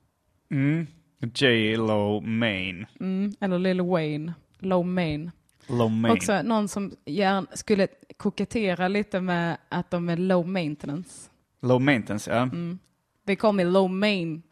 [0.51, 0.87] Mm.
[1.35, 1.77] J.
[1.77, 2.87] Lo Main.
[3.01, 3.33] Mm.
[3.41, 5.31] Eller Lil Wayne, Low Main.
[5.67, 6.13] Lo Main.
[6.13, 11.31] Också någon som gärna skulle kokettera lite med att de är low maintenance.
[11.63, 12.43] Low maintenance, ja.
[12.43, 12.79] Mm.
[13.27, 14.43] They call me low main.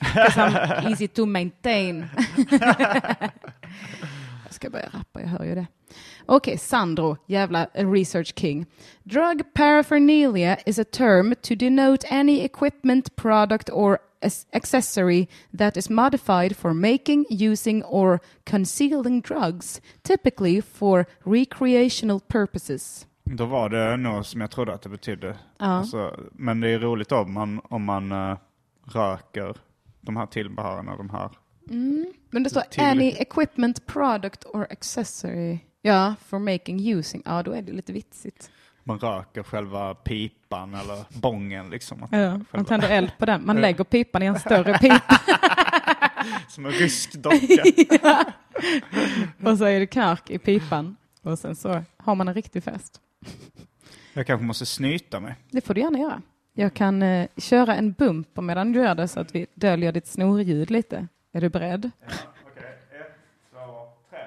[0.00, 2.06] 'Cause I'm easy to maintain.
[4.44, 5.66] jag ska börja rappa, jag hör ju det.
[6.26, 8.66] Okej, Sandro, jävla research king.
[9.02, 13.98] Drug paraphernalia is a term to denote any equipment, product or
[14.52, 15.26] accessory
[15.58, 23.06] that is modified for making, using or concealing drugs, typically for recreational purposes.
[23.24, 25.26] Då var det nog som jag trodde att det betydde.
[25.58, 25.66] Ja.
[25.66, 28.38] Alltså, men det är roligt om man, om man eh,
[28.84, 29.56] röker
[30.08, 31.30] de här tillbehören och de här.
[32.30, 35.58] Men det står Till- any equipment, product or accessory.
[35.82, 37.22] Ja, for making, using.
[37.24, 38.50] Ja, då är det lite vitsigt.
[38.84, 42.02] Man röker själva pipan eller bången liksom.
[42.02, 43.46] Att Ja, man tänder eld på den.
[43.46, 45.20] Man lägger pipan i en större pipa
[46.48, 47.64] som en rysk docka.
[49.50, 50.96] och så är det knark i pipan.
[51.22, 53.00] Och sen så har man en riktig fest.
[54.12, 55.34] Jag kanske måste snyta mig.
[55.50, 56.22] Det får du gärna göra.
[56.60, 60.06] Jag kan eh, köra en bumper medan du gör det så att vi döljer ditt
[60.06, 61.06] snorljud lite.
[61.32, 61.90] Är du beredd?
[62.04, 62.22] Okej,
[62.90, 63.16] ett,
[63.52, 63.58] två,
[64.10, 64.18] tre.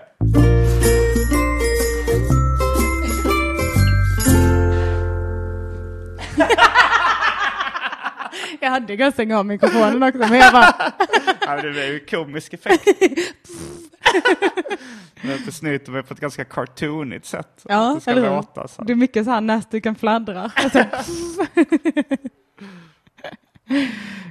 [8.61, 10.93] Jag hade stänga av mikrofonen också, men jag bara...
[11.41, 12.87] Ja, det blev ju komisk effekt.
[15.21, 17.65] Men det snyter mig på ett ganska cartoonigt sätt.
[17.69, 18.83] Ja, det ska eller låta så.
[18.83, 20.41] Det är mycket så här näst du kan fladdra.
[20.55, 20.79] Alltså,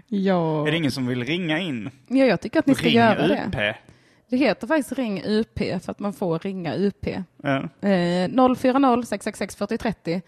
[0.07, 0.67] ja.
[0.67, 1.91] Är det ingen som vill ringa in?
[2.09, 3.45] ja, jag tycker att ni ska Ring göra det.
[3.47, 3.77] UP.
[4.29, 7.07] Det heter faktiskt Ring UP för att man får ringa UP.
[7.43, 7.57] Ja.
[7.89, 10.23] Eh, 040 666 4030.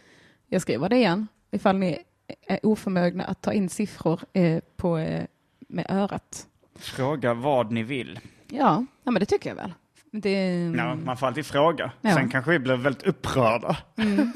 [0.48, 1.98] Jag skriver det igen ifall ni
[2.46, 5.24] är oförmögna att ta in siffror eh, på, eh,
[5.68, 6.46] med örat.
[6.78, 8.20] Fråga vad ni vill.
[8.54, 9.74] Ja, ja men det tycker jag väl.
[10.10, 11.84] Det, Ja, man får alltid fråga.
[11.84, 11.94] Mm.
[12.00, 12.10] Ja.
[12.10, 12.22] Mm.
[12.22, 13.76] Sen kanske vi blir väldigt upprörda.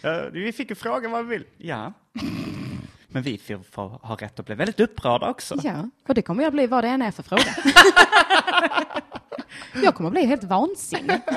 [0.00, 1.46] Ja, vi fick ju fråga vad vi vill.
[1.56, 1.92] Ja.
[3.08, 3.38] Men vi
[3.70, 5.56] får, ha rätt att bli väldigt upprörda också.
[5.62, 7.42] Ja, och det kommer jag bli vad det än är för fråga.
[9.82, 11.20] jag kommer bli helt vansinnig.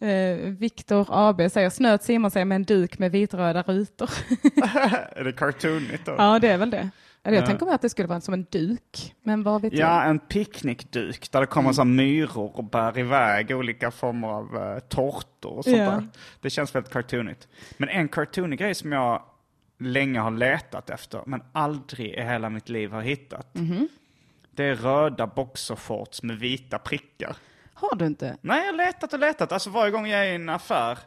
[0.00, 4.10] Eh, Viktor AB säger snöt Simon sig med en duk med vitröda rutor.
[5.16, 6.14] Är det cartoonigt då?
[6.18, 6.90] ja, det är väl det.
[7.28, 7.46] Eller jag Ja.
[7.46, 10.10] tänker mig att det skulle vara som en duk, men vad vet Ja, jag?
[10.10, 11.52] en picknickduk där det Mm.
[11.52, 15.84] kommer så här myror och bär iväg olika former av uh, tårtor och sånt Ja.
[15.90, 16.08] där.
[16.40, 17.48] Det känns väldigt cartoonigt.
[17.76, 19.22] Men en cartoonig grej som jag
[19.78, 23.54] länge har letat efter, men aldrig i hela mitt liv har hittat.
[23.54, 23.88] Mhm.
[24.50, 27.36] Det är röda boxershorts med vita prickar.
[27.74, 28.36] Har du inte?
[28.40, 29.52] Nej, jag har letat och letat.
[29.52, 30.98] Alltså varje gång jag är i en affär.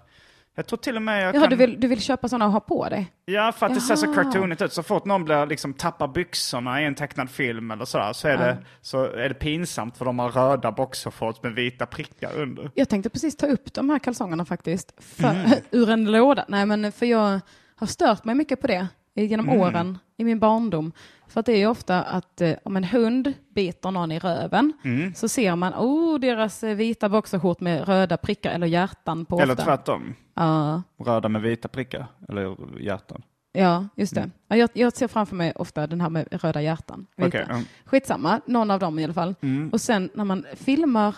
[0.55, 1.49] Jag tror till och med jag Jaha, kan...
[1.49, 3.11] du vill, du vill köpa sådana och ha på dig?
[3.25, 4.15] Ja, för att det ser så Jaha.
[4.15, 4.73] cartoonigt ut.
[4.73, 8.37] Så fort någon blir, liksom, tappar byxorna i en tecknad film eller sådär, så är,
[8.37, 12.71] det, så är det pinsamt för de har röda boxershorts med vita prickar under.
[12.75, 15.35] Jag tänkte precis ta upp de här kalsongerna faktiskt, för,
[15.71, 16.45] ur en låda.
[16.47, 17.39] Nej, men för jag
[17.75, 20.91] har stört mig mycket på det genom åren i min barndom.
[21.31, 24.73] För att det är ju ofta att eh, om en hund biter någon i röven
[25.15, 29.53] så ser man oh, deras eh, vita boxershort med röda prickar eller hjärtan på Eller
[29.53, 29.63] ofta.
[29.65, 30.15] tvärtom.
[30.33, 32.07] Ja, Röda med vita prickar.
[32.29, 33.23] Eller hjärtan.
[33.51, 34.29] ja, just det.
[34.47, 37.07] Ja, jag, jag ser framför mig ofta den här med röda hjärtan.
[37.15, 37.27] vita.
[37.27, 37.61] Okej, ja.
[37.85, 39.35] Skitsamma, någon av dem i alla fall.
[39.71, 41.15] Och sen när man filmar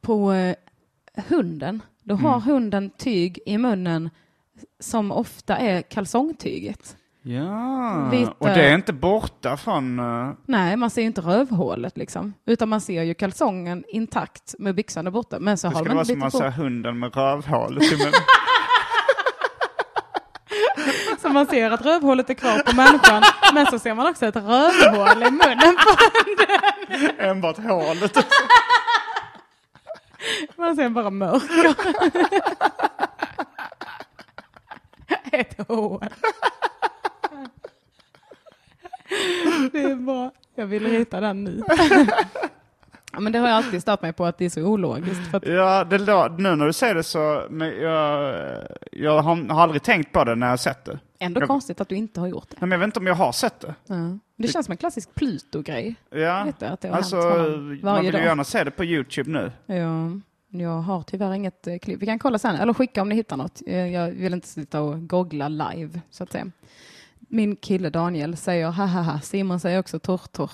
[0.00, 0.56] på eh,
[1.28, 4.10] hunden, då har hunden tyg i munnen
[4.80, 6.96] som ofta är kalsongtyget.
[7.24, 9.98] Ja, Vita- och det är inte borta från...
[9.98, 14.74] eh, Nej, man ser ju inte rövhålet liksom, utan man ser ju kalsongen intakt med
[14.74, 15.36] byxan där borta.
[15.40, 17.84] Men så det har man vara som lite man ser hunden med rövhålet
[21.22, 23.22] så man ser att rövhålet är kvar på människan,
[23.54, 25.96] men så ser man också ett rövhål i munnen på
[27.18, 28.16] Enbart hålet.
[30.56, 31.74] Man ser bara mörker.
[35.32, 36.04] Ett hål.
[39.72, 40.30] Det är bra.
[40.54, 41.62] Jag vill rita den nu.
[43.14, 45.30] Ja, men det har jag alltid stört mig på att det är så ologiskt.
[45.30, 45.98] För att, Ja, det,
[46.42, 48.34] nu när du säger det så, men jag,
[48.92, 50.98] jag har, har aldrig tänkt på det när jag sett det.
[51.18, 52.56] ändå Jag- konstigt att du inte har gjort det.
[52.60, 53.74] Nej, men jag vet inte om jag har sett det.
[53.86, 53.94] Ja.
[54.36, 55.94] Det känns som en klassisk Pluto-grej.
[56.10, 57.16] Ja, Vet du, att det har alltså,
[57.82, 59.52] man vill ju gärna se det på YouTube nu.
[59.74, 60.10] Ja,
[60.48, 62.02] jag har tyvärr inget eh, klipp.
[62.02, 63.62] Vi kan kolla sen, eller skicka om ni hittar något.
[63.66, 66.46] Eh, Jag vill inte sitta och googla live, så att säga.
[67.34, 70.50] Min kille Daniel säger hahaha, Simon säger också tortor.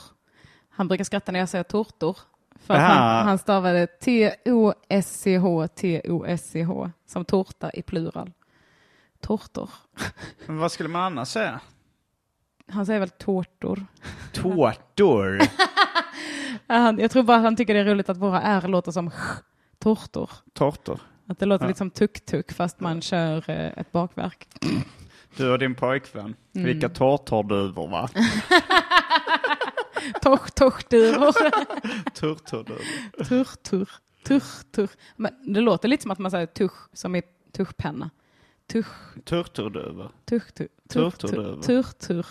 [0.71, 2.17] Han brukar skratta när jag säger tortor.
[2.57, 8.33] För att han, han stavade T-O-S-C-H, T-O-S-C-H, som tårta i plural.
[9.21, 9.71] Tortor.
[10.47, 11.61] Men vad skulle man annars säga?
[12.71, 13.87] Han säger väl tårtor.
[14.33, 15.39] Tårtor.
[16.67, 19.11] Han- Jag tror bara att han tycker det är roligt att våra R låter som
[19.11, 19.15] ch,
[19.79, 20.31] tortor.
[20.53, 21.01] Tårtor.
[21.27, 21.69] Att det låter Ja.
[21.69, 24.49] lite som tuk-tuk fast man kör eh, ett bakverk.
[25.39, 26.25] Du och din pojkvän.
[26.55, 26.67] Mm.
[26.67, 28.09] Vilka tårtorduvor va?
[30.23, 31.33] Torr, torrduvor.
[32.15, 33.89] Turturduvor.
[34.25, 34.91] Turr, turr.
[35.17, 37.23] Men det låter lite som att man säger tusch som i
[37.53, 38.11] tuschpenna.
[38.67, 38.87] Tusch,
[39.25, 40.11] Turturduvor.
[40.25, 40.43] turr,
[40.89, 41.63] Turturduvor.
[41.93, 42.27] turr.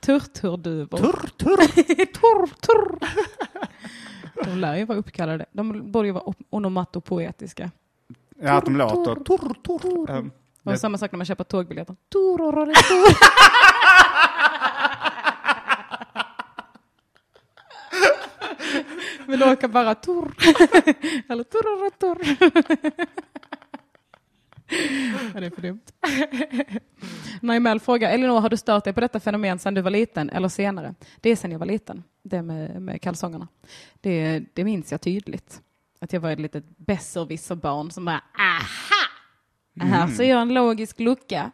[0.00, 0.98] Turturduvor.
[0.98, 2.98] Turr, turr.
[4.44, 5.46] De lär ju vara uppkallade.
[5.52, 7.70] De borde ju vara op- onomatopoetiska.
[8.42, 10.10] Ja, att de låter.
[10.10, 10.30] Ehm,
[10.66, 11.44] Och det- samma sak när man köper.
[11.44, 13.16] Turororitor.
[19.26, 20.34] Vill åka bara turr.
[21.32, 22.18] Eller turororitor.
[25.34, 25.80] Ja, det är för dumt.
[27.40, 30.48] Naimel frågar, Elinor har du stört dig på detta fenomen sedan du var liten eller
[30.48, 30.94] senare?
[31.20, 33.48] Det är sedan jag var liten, det med, med kalsongerna.
[34.00, 35.60] Det, det minns jag tydligt.
[36.00, 39.05] Att jag var ett litet besserwisserbarn som bara, aha!
[39.80, 41.50] Här ser jag en logisk lucka.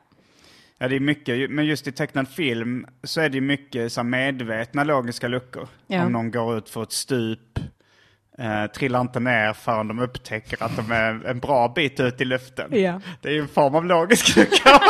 [0.79, 4.85] Ja, det är mycket, men just i tecknad film så är det mycket så medvetna
[4.85, 5.69] logiska luckor.
[5.87, 6.05] Ja.
[6.05, 7.59] Om någon går ut för ett stup,
[8.39, 12.25] eh, trillar inte ner förrän de upptäcker att de är en bra bit ut i
[12.25, 12.69] luften.
[12.81, 13.01] Ja.
[13.21, 14.81] Det är ju en form av logisk lucka.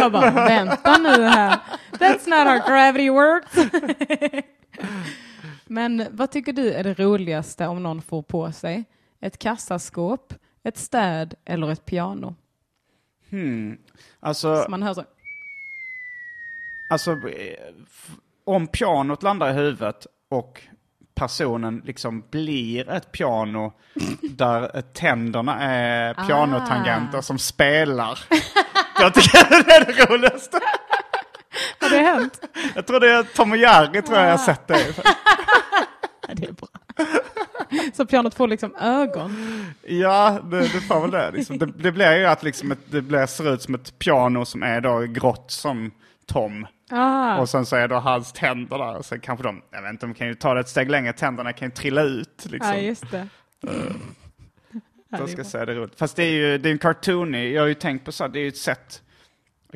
[0.00, 1.58] Jag bara, vänta nu här.
[1.92, 3.72] That's not how gravity works.
[5.66, 8.84] Men vad tycker du är det roligaste om någon får på sig?
[9.20, 12.34] Ett kassaskåp, ett städ eller ett piano?
[14.20, 15.04] Alltså, Så man hör så.
[16.90, 17.74] alltså eh,
[18.44, 20.62] om pianot landar i huvudet och
[21.14, 23.72] personen liksom blir ett piano
[24.22, 28.18] där tänderna är pianotangenter som spelar.
[29.00, 30.60] Jag tycker det är det roligaste.
[31.80, 32.40] Har det hänt?
[32.74, 34.80] Jag tror det är Tom och Jerry tror jag jag har sett det.
[34.88, 34.94] i.
[36.28, 36.68] Ja, det är bra.
[38.00, 39.36] Så pianot får liksom ögon.
[39.82, 41.30] Ja, det, det får väl det.
[41.30, 41.58] Liksom.
[41.58, 41.66] det.
[41.66, 44.80] Det blir ju att liksom ett, det blir, ser ut som ett piano som är
[44.80, 45.90] då grått som
[46.26, 46.66] Tom.
[46.90, 49.02] Ah, Och sen så är då hans tänder där.
[49.02, 51.12] Sen kanske de, jag vet inte, de kan ju ta det ett steg längre.
[51.12, 52.46] Tänderna kan ju trilla ut.
[52.50, 52.74] Liksom.
[52.74, 53.28] ja, just det.
[55.08, 55.98] Jag är ska säga det roligt.
[55.98, 58.38] Fast det är ju det är en cartoonig, jag har ju tänkt på så, det
[58.38, 59.02] är ju ett sätt.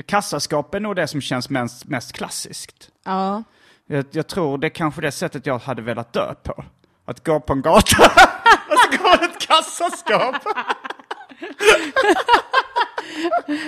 [0.06, 2.90] Kassaskåp är nog det som känns mest, mest klassiskt.
[3.04, 3.42] Ja.
[3.86, 6.64] Jag, jag tror det är kanske det sättet jag hade velat dö på.
[7.04, 8.02] Att gå på en gata
[8.70, 10.36] och så går det ett kassaskåp.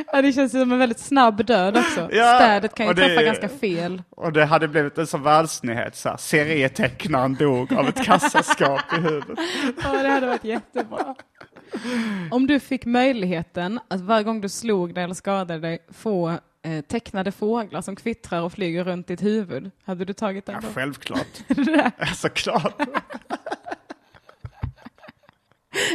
[0.12, 2.08] ja, det känns som en väldigt snabb död också.
[2.12, 4.02] Ja, Städet kan ju det- träffa ganska fel.
[4.10, 8.96] Och det hade blivit en sån världsnyhet, så här, serietecknaren dog av ett kassaskåp i
[9.00, 9.38] huvudet.
[9.84, 11.14] Ja, det hade varit jättebra.
[12.30, 16.80] Om du fick möjligheten att varje gång du slog dig eller skadade dig få eh,
[16.80, 20.74] tecknade fåglar som kvittrar och flyger runt ditt huvud, hade du tagit den Ja, då?
[20.74, 21.26] självklart.
[21.98, 22.80] Ja, Såklart.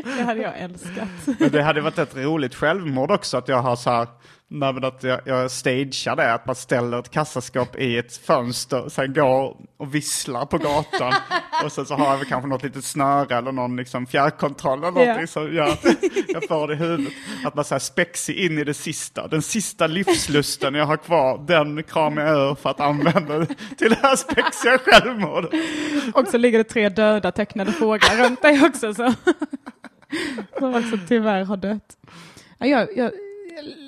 [0.03, 1.09] Det hade jag älskat.
[1.39, 4.07] Men det hade varit ett roligt självmord också att jag har så här,
[4.51, 8.89] nej, men att jag, jag stagear det, att man ställer ett kassaskåp i ett fönster,
[8.89, 11.13] sen går och visslar på gatan
[11.65, 15.21] och sen så har jag kanske något litet snöre eller någon liksom fjärrkontroll eller någonting
[15.21, 15.27] Ja.
[15.27, 15.85] som gör att
[16.27, 17.13] jag får det i huvudet.
[17.45, 21.83] Att man säger spexig in i det sista, den sista livslusten jag har kvar, den
[21.83, 23.45] kramar jag ur för att använda
[23.77, 25.51] till det här spexiga självmordet.
[26.13, 28.93] Och så ligger det tre döda tecknade fåglar runt dig också.
[28.93, 29.13] Så.
[30.59, 31.97] Som också tyvärr har dött.
[32.57, 33.11] Ja, jag, jag,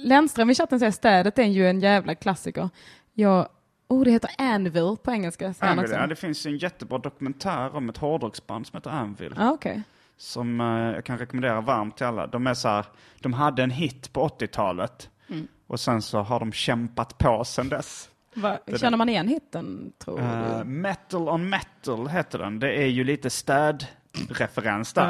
[0.03, 2.69] Lennström i chatten säger städet är ju en jävla klassiker.
[3.13, 3.47] Jag,
[3.87, 5.53] oh, det heter Anvil på engelska.
[5.59, 9.33] Anvil, ja, det finns en jättebra dokumentär om ett hårdrocksband som heter Anvil.
[9.37, 9.81] Ah, okej.
[10.17, 12.27] som eh, jag kan rekommendera varmt till alla.
[12.27, 12.85] De är så här,
[13.19, 15.47] de hade en hit på 80-talet Mm.
[15.67, 18.09] och sen så har de kämpat på sen dess.
[18.33, 20.63] Va, Det känner man igen hitten, tror Eh, du?
[20.65, 22.59] metal on metal heter den.
[22.59, 25.07] Det är ju lite städreferens där.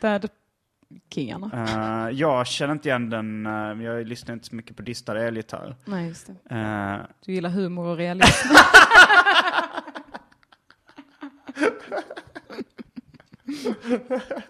[0.00, 0.18] Ja.
[1.00, 1.50] Städkingarna.
[2.08, 5.76] Eh, jag känner inte igen den, uh, jag lyssnar inte så mycket på distade elgitarrer.
[5.84, 6.56] Nej, just det.
[6.56, 8.48] Eh, Du gillar humor och realism.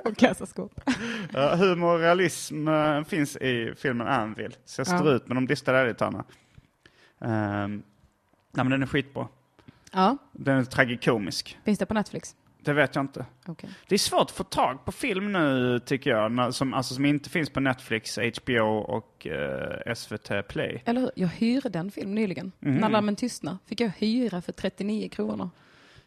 [0.05, 0.81] och kassaskåp.
[1.37, 5.47] uh, humor och realism eh, finns i filmen Anvil, så jag står ut med de
[5.47, 6.25] distade elgitarrerna.
[7.25, 7.81] Uh, nej
[8.65, 9.29] men den är skitbra.
[9.93, 11.59] Ja, Den är tragikomisk.
[11.65, 12.37] finns det på Netflix?
[12.65, 13.27] Det vet jag inte.
[13.47, 13.71] Okej.
[13.89, 17.31] Det är svårt att få tag på film nu tycker jag, som, alltså, som inte
[17.31, 20.83] finns på Netflix, HBO och eh, SVT Play.
[20.85, 21.11] Eller hur?
[21.17, 22.53] Jag hyrde en film nyligen.
[22.61, 22.75] Mhm.
[22.77, 25.51] När larmen tystnar fick jag hyra för 39 kronor.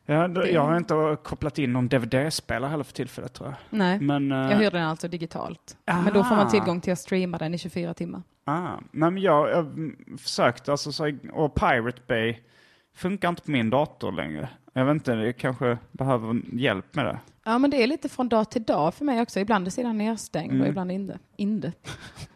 [0.05, 3.57] Ja, d- Det- Jag har inte kopplat in någon DVD-spelare heller för tillfället tror jag.
[3.69, 5.77] Nej, Men, eh, jag hyrde den alltså digitalt.
[5.85, 6.37] Men då får Ah.
[6.37, 8.21] man tillgång till att streama den i 24 timmar.
[8.45, 12.37] ah, nej, men jag, jag mm, försökte, alltså, så, och Pirate Bay
[12.95, 14.49] funkar inte på min dator längre.
[14.77, 17.19] Jag vet inte, jag kanske behöver hjälp med det.
[17.43, 19.39] Ja, men det är lite från dag till dag för mig också.
[19.39, 20.61] Ibland är sidan nedstängd Mm.
[20.61, 21.19] och ibland inte.
[21.35, 21.71] Inte.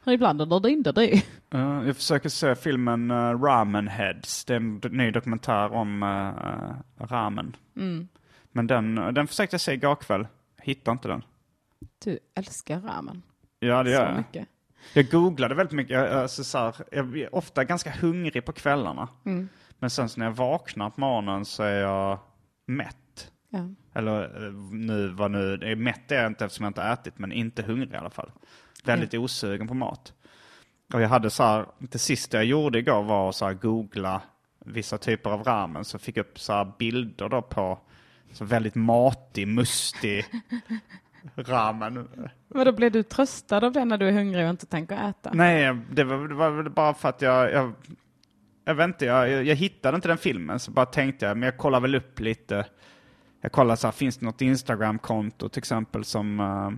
[0.03, 1.23] Och ibland är det inte det.
[1.49, 4.45] Ja, jag försöker se filmen uh, Ramen Heads.
[4.45, 7.55] Det är en ny dokumentär om uh, ramen.
[7.75, 8.07] Mm.
[8.51, 10.27] Men den, den försökte jag se igår kväll.
[10.61, 11.23] Hittade inte den.
[12.03, 13.21] Du älskar ramen
[13.59, 14.17] Ja, det så gör jag.
[14.17, 14.47] mycket.
[14.93, 15.93] Jag googlade väldigt mycket.
[15.93, 19.07] Jag, alltså, så här, jag är ofta ganska hungrig på kvällarna.
[19.25, 19.49] Mm.
[19.79, 22.19] Men sen så när jag vaknar på morgonen så är jag
[22.69, 23.31] mätt.
[23.49, 23.69] Ja.
[23.93, 27.31] Eller eh, nu, vad nu, är mätt är jag inte eftersom jag inte ätit, men
[27.31, 28.31] inte hungrig i alla fall.
[28.83, 30.13] Väldigt osugen på mat.
[30.93, 34.21] Och jag hade så här, det sista jag gjorde igår var att så googla
[34.65, 37.79] vissa typer av ramen, så fick jag upp så här bilder då på
[38.31, 40.25] så väldigt matig, mustig
[41.35, 42.07] ramen.
[42.47, 45.31] Men då blir du tröstad av det när du är hungrig och inte tänker äta?
[45.33, 47.73] Nej, det var, det var väl bara för att jag, jag,
[48.65, 51.57] jag vet inte, jag, jag, hittade inte den filmen, så bara tänkte jag, men jag
[51.57, 52.65] kollar väl upp lite.
[53.41, 56.71] Jag kollar så här, finns det något Instagram-konto till exempel som, uh,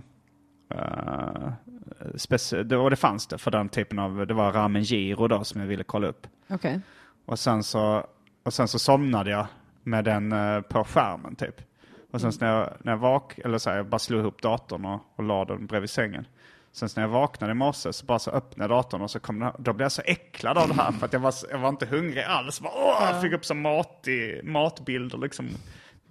[2.70, 5.60] uh, och det fanns det för den typen av, det var Ramen Giro då som
[5.60, 6.26] jag ville kolla upp.
[6.48, 6.80] Okej.
[7.24, 8.06] Och sen så,
[8.42, 9.46] och sen så somnade jag
[9.82, 11.60] med den eh, på skärmen typ.
[12.10, 14.42] Och sen så när jag, när jag vak, eller så här, jag bara slog ihop
[14.42, 16.26] datorn och, och la den bredvid sängen.
[16.72, 19.52] Sen när jag vaknade i morse så bara så öppnade datorn och så kom den,
[19.58, 21.86] då blev jag så äcklad av det här för att jag var, jag var inte
[21.86, 22.60] hungrig alls.
[22.60, 25.48] Bara, åh, jag fick upp så matig, matbilder liksom.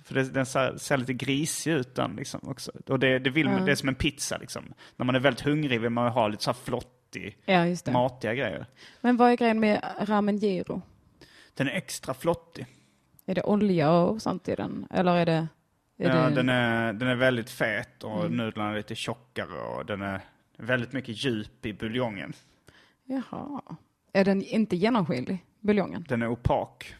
[0.03, 2.71] För det, den ser, ser lite grisig ut den liksom också.
[2.87, 4.73] Och det, det vill man, det är som en pizza liksom.
[4.95, 8.65] När man är väldigt hungrig vill man ha lite så här flottig, Ja, matiga grejer.
[9.01, 10.81] Men vad är grejen med ramen giro?
[11.53, 12.65] Den är extra flottig.
[13.25, 14.87] Är det olja och sånt i den?
[14.91, 15.47] Eller är det...
[15.97, 16.35] Är Ja, det...
[16.35, 20.21] den, är, den är väldigt fet och nudlarna är lite tjockare och den är
[20.61, 22.33] väldigt mycket djup i buljongen.
[23.05, 23.61] Jaha.
[24.13, 26.05] Är den inte genomskinlig, buljongen?
[26.09, 26.95] Den är opak.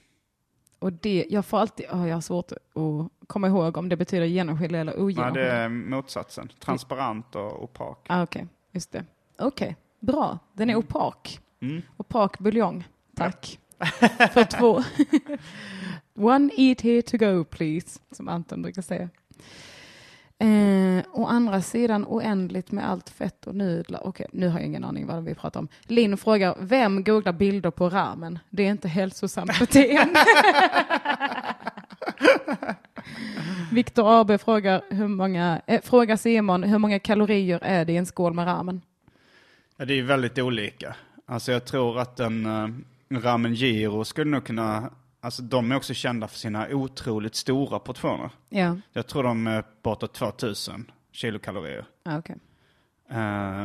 [0.80, 4.26] Och det, jag får alltid, oh, jag har svårt att komma ihåg om det betyder
[4.26, 5.44] genomskinlig eller Nej, ogenomskinlig.
[5.44, 6.50] det är motsatsen.
[6.60, 8.06] Transparent och opak.
[8.10, 9.06] Ah, Okej, just det.
[9.40, 10.40] Okej, bra.
[10.54, 11.40] Den är opak.
[11.62, 11.82] Mm.
[11.98, 12.88] Opak buljong.
[13.16, 13.60] Tack.
[14.34, 14.84] För två.
[16.28, 19.10] One eat here to go please, som Anton brukar säga.
[20.42, 24.08] Eh, å andra sidan oändligt med allt fett och nudlar.
[24.08, 25.68] Okej, nu har jag ingen aning vad vi pratar om.
[25.84, 28.40] Linn frågar, vem googlar bilder på ramen?
[28.50, 30.20] Det är inte hälsosamt beteende.
[33.72, 38.06] Viktor AB frågar, hur många, eh, frågar Simon, hur många kalorier är det i en
[38.06, 38.82] skål med ramen?
[39.78, 40.96] Ja, det är väldigt olika.
[41.26, 42.70] Alltså jag tror att en uh,
[43.20, 44.90] ramen giro skulle nog kunna,
[45.22, 48.30] alltså de är också kända för sina otroligt stora portioner.
[48.50, 51.86] Ja, Jag tror de är bortåt 2000 kilokalorier.
[52.06, 52.36] ah, okej.
[53.10, 53.16] Eh,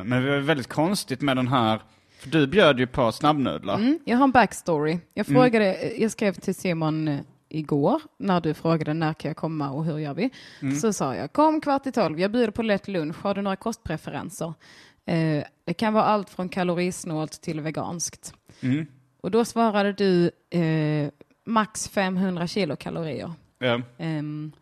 [0.04, 1.80] men det var väldigt konstigt med den här,
[2.18, 3.74] för du bjöd ju på snabbnudlar.
[3.74, 4.98] Mm, jag har en backstory.
[5.14, 9.70] Jag, frågade, jag skrev till Simon eh, igår när du frågade när kan jag komma
[9.70, 10.30] och hur gör vi?
[10.80, 13.56] Så sa jag kom kvart i tolv, jag bjuder på lätt lunch, har du några
[13.56, 14.54] kostpreferenser?
[15.04, 18.34] Eh, det kan vara allt från kalorisnålt till veganskt.
[18.60, 18.86] Mm.
[19.20, 21.10] Och då svarade du eh,
[21.46, 23.32] max 500 kilokalorier.
[23.58, 23.80] Ja.
[23.98, 24.52] Ehm,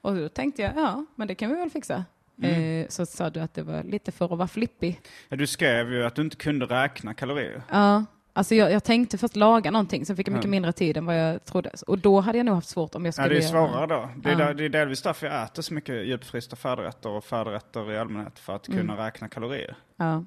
[0.00, 2.04] och då tänkte jag, ja, men det kan vi väl fixa.
[2.42, 5.00] Eh, så sa du att det var lite för att vara flippig.
[5.28, 7.62] Ja, du skrev ju att du inte kunde räkna kalorier.
[7.70, 11.06] Ja, alltså jag, jag tänkte först laga någonting, sen fick jag mycket mindre tid än
[11.06, 11.70] vad jag trodde.
[11.86, 14.08] Och då hade jag nog haft svårt om jag Ja, skulle det är svårare då.
[14.16, 14.38] Det är, Ja.
[14.38, 18.38] där, det är delvis därför jag äter så mycket djupfrysta färdigrätter och färdigrätter i allmänhet,
[18.38, 19.74] för att kunna räkna kalorier.
[19.96, 20.24] Ja.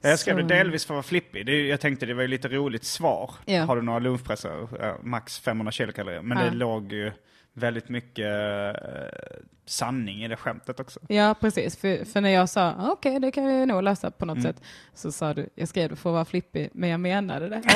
[0.00, 1.46] Jag skrev Så- det delvis för att vara flippig.
[1.46, 3.30] Det, jag tänkte det var ju lite roligt svar.
[3.44, 3.62] Ja.
[3.64, 4.68] Har du några lunchpressar?
[5.02, 6.22] Max 500 kilokalorier.
[6.22, 6.44] Men Ja.
[6.44, 7.12] det låg ju
[7.52, 8.80] väldigt mycket eh,
[9.66, 11.00] sanning i det skämtet också.
[11.08, 11.76] ja, precis.
[11.76, 14.52] För, för när jag sa "Ah, okej, det kan vi nog lösa på något Mm.
[14.52, 14.62] sätt,
[14.94, 17.62] så sa du, jag skrev det för att vara flippig, men jag menade det.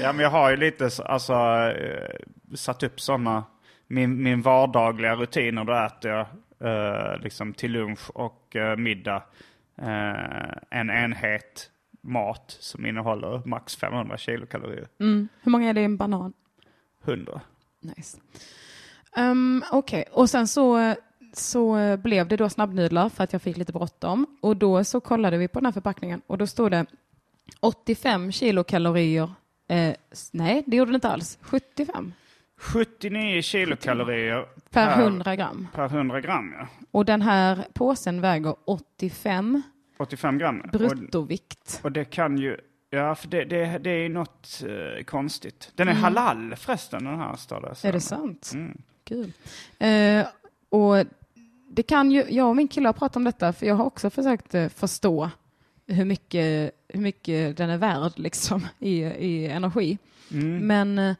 [0.00, 1.32] Ja, men jag har ju lite så- alltså,
[1.78, 2.16] eh,
[2.56, 3.44] satt upp sådana,
[3.86, 6.26] min, min vardagliga rutiner, då äter jag
[6.64, 9.22] eh, liksom till lunch och eh, middag
[10.70, 11.70] en enhet
[12.00, 14.88] mat som innehåller max 500 kilokalorier.
[15.00, 15.28] Mm.
[15.42, 16.32] Hur många är det i en banan?
[17.04, 17.40] 100.
[17.80, 18.18] Nice.
[19.16, 20.94] Um, Okej, och sen så,
[21.32, 24.26] så blev det då snabbnudlar för att jag fick lite bråttom.
[24.40, 26.86] Och då så kollade vi på den här förpackningen och då stod det
[27.60, 29.32] 85 kilokalorier.
[29.68, 29.94] Eh,
[30.32, 31.38] nej, det gjorde det inte alls.
[31.40, 32.12] 75
[32.56, 35.68] 79 kilokalorier per Per- 100 gram.
[35.74, 36.54] per 100 gram.
[36.58, 36.68] Ja.
[36.90, 39.62] Och den här påsen väger 85
[39.98, 40.60] 85 gram.
[40.64, 40.70] ja.
[40.72, 41.80] Och, bruttovikt.
[41.82, 42.56] och det kan ju,
[42.90, 44.62] ja för det, det, det är något
[44.98, 45.72] eh, konstigt.
[45.74, 47.88] Den är halal förresten den här står det.
[47.88, 48.50] Är det sant?
[48.54, 48.78] Mm.
[49.04, 49.32] Kul.
[49.78, 50.26] Eh,
[50.68, 51.04] och
[51.68, 54.10] det kan ju, jag och min kille har pratat om detta, för jag har också
[54.10, 55.30] försökt eh, förstå
[55.86, 59.98] hur mycket, hur mycket den är värd liksom, i, i energi.
[60.32, 60.66] Mm.
[60.66, 61.16] Men eh,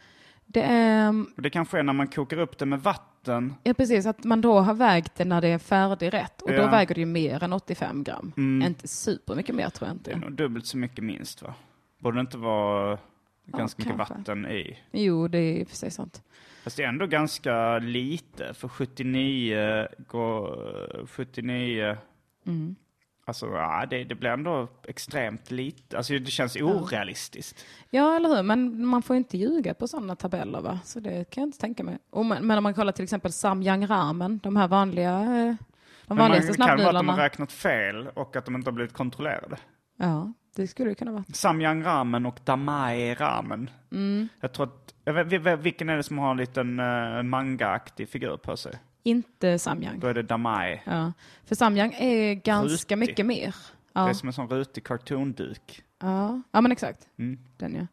[0.54, 3.54] Det är, Och Det kanske är när man kokar upp det med vatten.
[3.62, 6.42] ja precis, att man då har vägt det när det är färdigrätt.
[6.42, 6.70] Och då Ja.
[6.70, 8.32] väger det ju mer än 85 gram.
[8.36, 8.66] Mm.
[8.68, 10.26] Inte supermycket mer tror jag Det är inte.
[10.28, 11.54] nog dubbelt så mycket minst va?
[11.98, 12.98] Borde det inte vara
[13.46, 14.14] ganska mycket kanske.
[14.14, 14.78] vatten i?
[14.92, 16.22] Jo, det är sig sant.
[16.64, 21.06] Fast det är ändå ganska lite, för 79 går...
[21.06, 21.96] 79...
[22.46, 22.76] Mm.
[23.26, 25.96] Alltså, ja, det, det blir ändå extremt lite.
[25.96, 27.64] Alltså det känns orealistiskt.
[27.90, 28.42] Ja, eller hur?
[28.42, 30.80] Men man får inte ljuga på sådana tabeller, va?
[30.84, 31.98] Så det kan jag inte tänka mig.
[32.10, 35.56] Och men, men om man kollar till exempel Samyang ramen, de här vanliga, eh, de
[36.06, 38.72] Men vanligaste man, kan vara att de har räknat fel och att de inte har
[38.74, 39.56] blivit kontrollerade.
[39.98, 41.24] Ja, det skulle det kunna vara.
[41.32, 43.70] Samyang ramen och Damae ramen.
[43.92, 44.28] Mm.
[44.40, 48.08] Jag tror att, jag vet, vil- vilken är det som har en liten uh, manga-aktig
[48.08, 48.72] figur på sig?
[49.06, 50.00] Inte Samyang.
[50.00, 50.80] Då är det Damae.
[50.84, 51.12] Ja.
[51.44, 52.98] För Samyang är ganska Rutig.
[52.98, 53.54] mycket mer.
[53.92, 55.82] Det är Ja, som en sån rutig cartoon-duk.
[56.02, 56.42] ja.
[56.52, 57.08] ja men exakt.
[57.18, 57.38] Mm.
[57.56, 57.86] Den ja.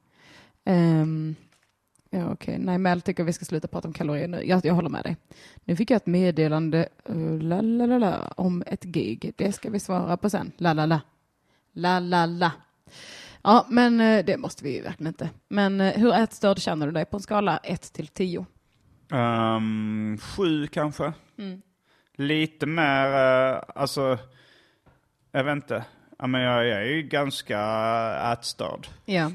[0.72, 1.36] Ehm,
[2.10, 4.42] ja okej, nej Mel tycker vi ska sluta prata om kalorier nu.
[4.46, 5.18] Jag, jag håller med dig.
[5.64, 9.34] Nu fick jag ett meddelande uh, la, la, la, la, om ett gig.
[9.38, 10.52] Det ska vi svara på sen.
[10.58, 11.02] La la la.
[11.74, 12.52] La la la.
[13.42, 15.30] Ja, men eh, det måste vi ju verkligen inte.
[15.48, 18.46] Men eh, hur ätstörd känner du dig på en skala 1 till 10?
[19.12, 21.14] Um, sju kanske.
[21.38, 21.62] Mm.
[22.16, 23.06] Lite mer,
[23.54, 24.18] eh, alltså,
[25.32, 25.86] jag vet inte.
[26.20, 27.60] Ja, men jag, jag är ju ganska
[28.34, 28.88] ätstörd.
[29.06, 29.32] Ja.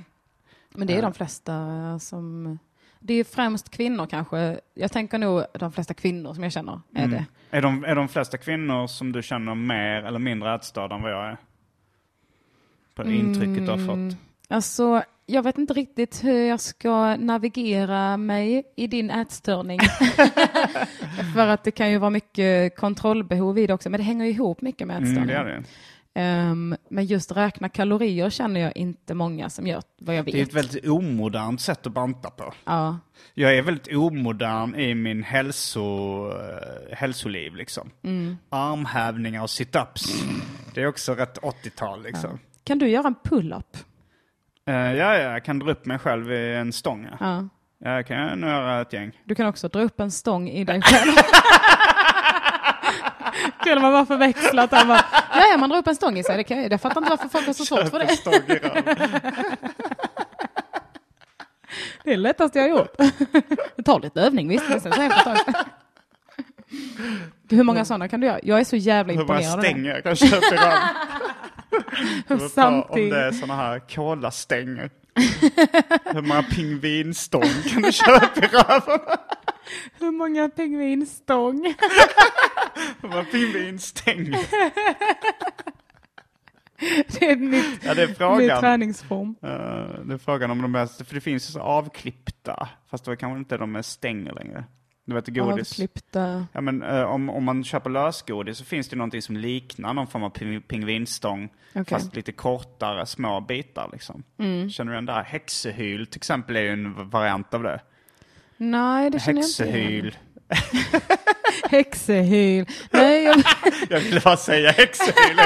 [0.75, 1.03] Men det är Ja.
[1.03, 1.55] de flesta
[1.99, 2.59] som...
[3.01, 4.61] Det är främst kvinnor kanske.
[4.75, 7.11] Jag tänker nog de flesta kvinnor som jag känner är Mm.
[7.11, 7.27] det.
[7.57, 11.13] Är de, är de flesta kvinnor som du känner mer eller mindre ätstörda än vad
[11.13, 11.37] jag är?
[12.95, 14.11] På intrycket du har Mm.
[14.11, 14.19] fått.
[14.49, 19.79] Alltså, jag vet inte riktigt hur jag ska navigera mig i din ätstörning.
[21.35, 24.31] För att det kan ju vara mycket kontrollbehov i det också, men det hänger ju
[24.31, 25.29] ihop mycket med Mm, ätstörning.
[25.29, 25.63] det är det.
[26.15, 30.33] Ehm, men just räkna kalorier känner jag inte många som gör, vad jag vet.
[30.35, 32.53] Det är ett väldigt omodernt sätt att banta på.
[32.65, 32.99] Ja,
[33.35, 35.81] Jag är väldigt omodern i min hälso,
[36.31, 37.91] eh, hälsoliv liksom.
[38.05, 38.37] Mm.
[38.49, 40.25] Armhävningar och sit-ups.
[40.75, 42.39] Det är också rätt 80-tal liksom.
[42.65, 43.77] Kan du göra en pull-up?
[44.67, 47.09] Eh, ja, ja, jag kan dra upp mig själv i en stång.
[47.11, 47.17] Ja.
[47.21, 47.49] Ja.
[47.79, 49.13] Ja, jag kan nog göra ett gäng.
[49.25, 51.13] Du kan också dra upp en stång i dig själv.
[53.65, 54.73] Kul om man bara förväxlat.
[54.73, 55.05] Han bara,
[55.35, 56.37] ja, man drar upp en stång i sig.
[56.37, 58.13] Det kan jag, fattar inte varför folk har så svårt för det.
[58.13, 58.17] I.
[62.05, 62.97] Det är det lättaste jag har gjort.
[63.77, 65.37] Det tar lite övning visst, men sen så.
[67.51, 68.41] Hur många sådana kan du göra?
[68.43, 69.69] Jag är så jävla Hur många imponerad av det.
[69.69, 70.79] stänger jag kan köpa
[72.29, 73.11] på Om Samtidigt.
[73.11, 74.91] det är såna här kolastänger.
[76.15, 79.01] Hur många pingvinstång kan du köpa i röven?
[80.01, 81.65] Hur många pingvinstång?
[83.03, 84.39] Hur många pingvinstänger?
[87.09, 88.61] Det är mitt, Ja, det är frågan.
[88.61, 89.35] träningsform.
[89.43, 89.49] Eh,
[90.05, 93.39] det är frågan om de är, för det finns ju så avklippta, fast då kanske
[93.39, 94.65] inte de är stänger längre.
[95.09, 95.73] Du vet godis.
[95.73, 96.47] Avklippta.
[96.53, 100.07] Ja, men, eh, om, om man köper lösgodis så finns det någonting som liknar någon
[100.07, 101.49] form av ping- pingvinstång.
[101.71, 101.85] Okej.
[101.85, 104.23] Fast lite kortare, små bitar liksom.
[104.39, 104.71] Mm.
[104.71, 105.23] Känner du den där?
[105.23, 107.81] Häxehyl till exempel är ju en variant av det.
[108.57, 110.13] Nej, det känner jag inte igen.
[111.71, 112.67] Häxehyl.
[112.91, 113.37] Nej, jag,
[113.91, 115.37] Jag ville bara säga häxehyl.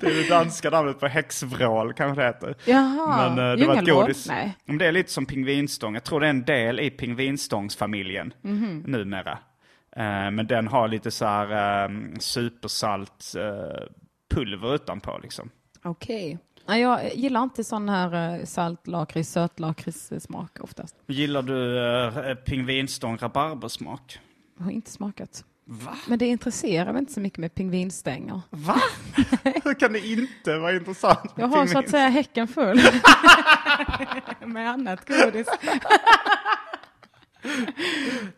[0.00, 2.54] Det är det danska namnet på häxvrål kanske det heter.
[2.64, 3.30] jaha.
[3.34, 4.28] Men eh, det var ett godis.
[4.28, 4.56] Nej.
[4.64, 5.94] Men det är lite som pingvinstång.
[5.94, 8.82] Jag tror det är en del i pingvinstångsfamiljen Mhm.
[8.86, 9.38] numera.
[9.96, 11.90] Eh, men den har lite så här eh,
[12.20, 13.82] supersalt eh,
[14.34, 15.50] pulver utanpå liksom.
[15.84, 16.38] Okej.
[16.68, 20.96] Nej, jag gillar inte sån här eh, salt, lakrits, söt lakritssmak oftast.
[21.06, 21.78] Gillar du
[22.30, 24.18] uh, pingvinstång rabarbersmak?
[24.58, 25.44] Jag har inte smakat.
[25.64, 25.96] Va?
[26.06, 28.40] Men det intresserar mig inte så mycket med pingvinstänger.
[28.50, 28.80] Va?
[29.64, 31.32] Hur kan det inte vara intressant?
[31.36, 32.80] Jag har så att säga häcken full.
[34.46, 35.46] med annat godis.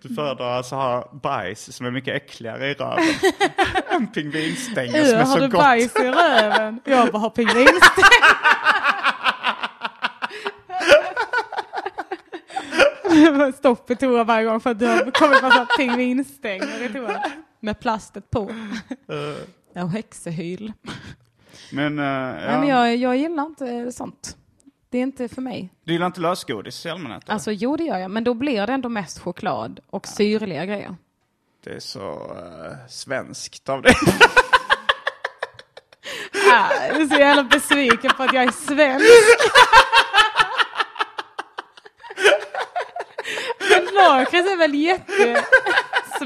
[0.03, 3.05] Du föredrar alltså ha bajs som är mycket äckligare i röven.
[3.91, 5.61] en pingvinstänger som är Uh, har så du gott.
[5.61, 6.81] bajs i röven?
[6.85, 7.81] Jag bara har pingvinstänger.
[13.53, 17.17] Stopp i toa varje gång för att du har kommit massa pingvinstänger i toan.
[17.61, 18.51] Med plastet på.
[19.73, 20.73] Ja, och häxehyl.
[21.73, 22.33] men, eh, ja.
[22.33, 24.37] Nej, men jag, jag gillar inte sånt.
[24.91, 25.69] Det är inte för mig.
[25.85, 27.23] Du gillar inte lösgodis i allmänhet?
[27.25, 27.35] eller?
[27.35, 28.11] Alltså jo, det gör jag.
[28.11, 30.97] Men då blir det ändå mest choklad och syrliga grejer.
[31.65, 33.95] Det är så eh, svenskt av dig.
[36.53, 39.07] Ah, jag är så jävla besviken på att jag är svensk.
[43.71, 45.45] Men lakrits är väl jätte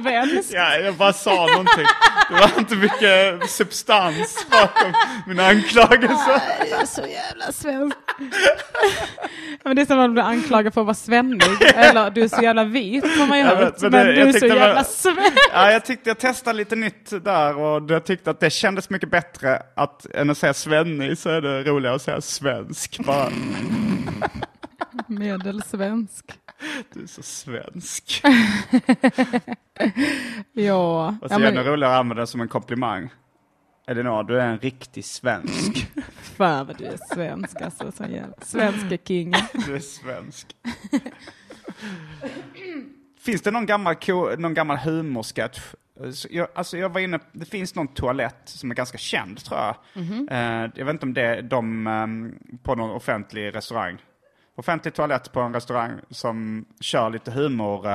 [0.03, 0.51] Svensk.
[0.53, 1.87] Ja, jag bara sa någonting.
[2.31, 4.93] Det var inte mycket substans bakom
[5.27, 6.41] mina anklagelser.
[6.71, 7.97] Jag är så jävla svensk.
[9.65, 11.43] Men det är som om du anklagar för att vara svennig.
[11.75, 13.81] Eller du är så jävla vit har man ju hört.
[13.81, 15.33] men Men, du är så var- jävla svensk.
[15.53, 19.11] Ja, jag tyckte jag testade lite nytt där och jag tyckte att det kändes mycket
[19.11, 22.99] bättre att, än att säga svennig så är det roligare att säga svensk.
[22.99, 23.31] Bara,
[25.07, 26.25] Medelsvensk.
[26.93, 28.23] Du är så svensk.
[30.53, 31.17] Ja.
[31.23, 33.11] Och så ja men, roligare att använda det som en komplimang.
[33.87, 35.87] Elinor, du är en riktig svensk.
[36.37, 37.93] fan vad du är svensk alltså.
[37.93, 38.35] Så jävla.
[38.41, 39.33] Svenska king.
[39.67, 40.57] Du är svensk.
[43.21, 43.97] Finns det någon gammal,
[44.39, 45.61] någon gammal humorsketch?
[46.31, 49.77] Jag, alltså jag var inne, det finns någon toalett som är ganska känd tror jag.
[50.31, 53.99] Eh, jag vet inte om det är de ehm, på någon offentlig restaurang.
[54.57, 57.87] Offentlig toalett på en restaurang som kör lite humor.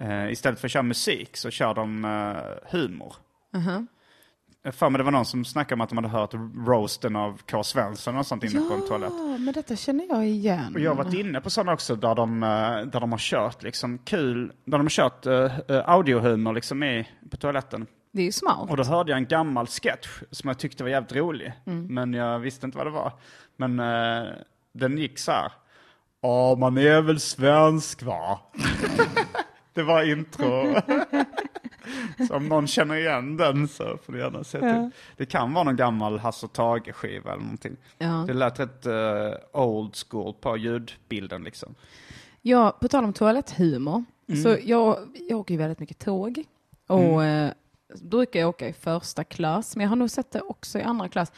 [0.00, 3.14] eh, istället för att köra musik så kör de eh, humor.
[4.62, 6.34] Jag för mig det var någon som snackade om att de hade hört
[6.66, 7.62] roasten av K.
[7.62, 9.12] Svensson och sånt inne på en toalett.
[9.12, 10.74] Ja, men detta känner jag igen.
[10.74, 12.40] Och jag har varit inne på sådana också där de,
[12.92, 15.50] där de har kört liksom kul, där de har kört uh,
[15.84, 17.86] audiohumor liksom i, på toaletten.
[18.12, 18.70] Det är ju smart.
[18.70, 21.52] Och då hörde jag en gammal sketch som jag tyckte var jävligt rolig.
[21.64, 23.12] Men jag visste inte vad det var.
[23.56, 23.80] Men
[24.74, 25.52] den gick så här.
[26.20, 28.40] Ja, man är väl svensk va?
[29.74, 30.74] det var intro.
[32.28, 34.90] så om någon känner igen den så får du gärna se till.
[35.16, 37.76] Det kan vara någon gammal Hasse Tage-skiva eller någonting.
[37.98, 38.24] Ja.
[38.26, 41.74] Det lät rätt eh, old school på ljudbilden liksom.
[42.42, 44.04] Ja, på tal om toaletthumor.
[44.42, 44.98] Så jag,
[45.28, 46.44] jag åker ju väldigt mycket tåg.
[46.86, 47.52] Och eh,
[48.02, 49.76] brukar jag åka i första klass.
[49.76, 51.32] Men jag har nog sett det också i andra klass.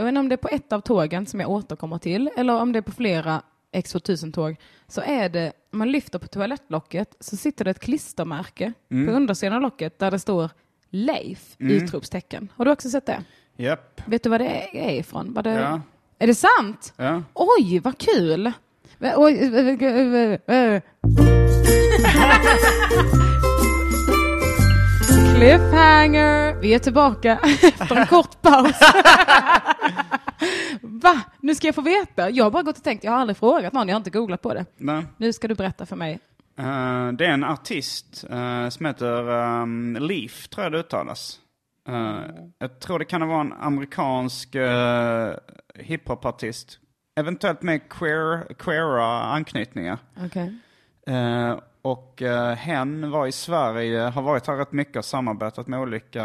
[0.00, 2.30] Jag vet inte om det är på ett av tågen som jag återkommer till.
[2.36, 3.42] Eller om det är på flera
[3.72, 4.56] X2000-tåg.
[4.88, 9.56] Så är det, om man lyfter på toalettlocket så sitter det ett klistermärke på undersidan
[9.56, 10.50] av locket där det står
[10.90, 11.54] Leif!
[11.58, 12.52] Utropstecken.
[12.56, 13.24] Har du också sett det?
[13.56, 14.00] Japp.
[14.06, 15.32] Vet du vad det är ifrån?
[15.34, 15.80] Vad det, Ja.
[16.18, 16.92] Är det sant?
[16.96, 17.22] Ja.
[17.34, 18.52] Oj, vad kul!
[19.16, 20.82] Oj.
[25.40, 26.60] Cliffhanger!
[26.60, 28.80] Vi är tillbaka efter en kort paus.
[30.80, 31.20] Va?
[31.40, 32.30] Nu ska jag få veta.
[32.30, 34.42] Jag har bara gått och tänkt, jag har aldrig frågat någon, jag har inte googlat
[34.42, 34.66] på det.
[34.76, 35.06] Nej.
[35.16, 36.18] Nu ska du berätta för mig.
[36.58, 41.38] Eh, det är en artist eh, som heter um, Leaf, tror jag det uttalas.
[41.88, 42.20] Eh,
[42.58, 45.32] jag tror det kan vara en amerikansk uh,
[45.74, 46.78] hiphopartist.
[47.20, 49.98] Eventuellt med queer, queera anknytningar.
[50.24, 50.54] Okej.
[51.06, 55.80] Eh, och uh, hen var i Sverige, har varit här rätt mycket och samarbetat med
[55.80, 56.24] olika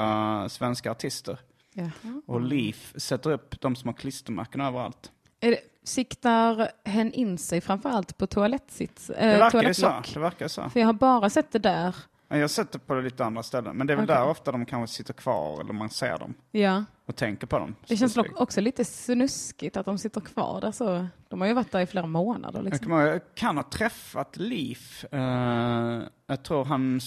[0.50, 1.40] svenska artister.
[1.74, 2.22] Jaha.
[2.26, 5.12] Och Leaf sätter upp de som har klistermärken överallt.
[5.40, 9.08] Är det, siktar hen in sig framförallt på toalettsits?
[9.08, 9.94] Det Eh, verkar ju så.
[10.14, 10.70] Det verkar så.
[10.70, 11.96] För jag har bara sett det där.
[12.28, 13.78] Jag har sett det på lite andra ställen.
[13.78, 14.16] Men det är väl Okej.
[14.16, 16.84] där ofta de kanske sitter kvar eller man ser dem Ja.
[17.06, 17.76] och tänker på dem.
[17.88, 21.08] Det känns också lite snuskigt att de sitter kvar där så.
[21.30, 22.92] De har ju varit där i flera månader liksom.
[22.92, 25.06] jag kan ha träffat Leaf.
[25.12, 27.00] Eh, jag tror han,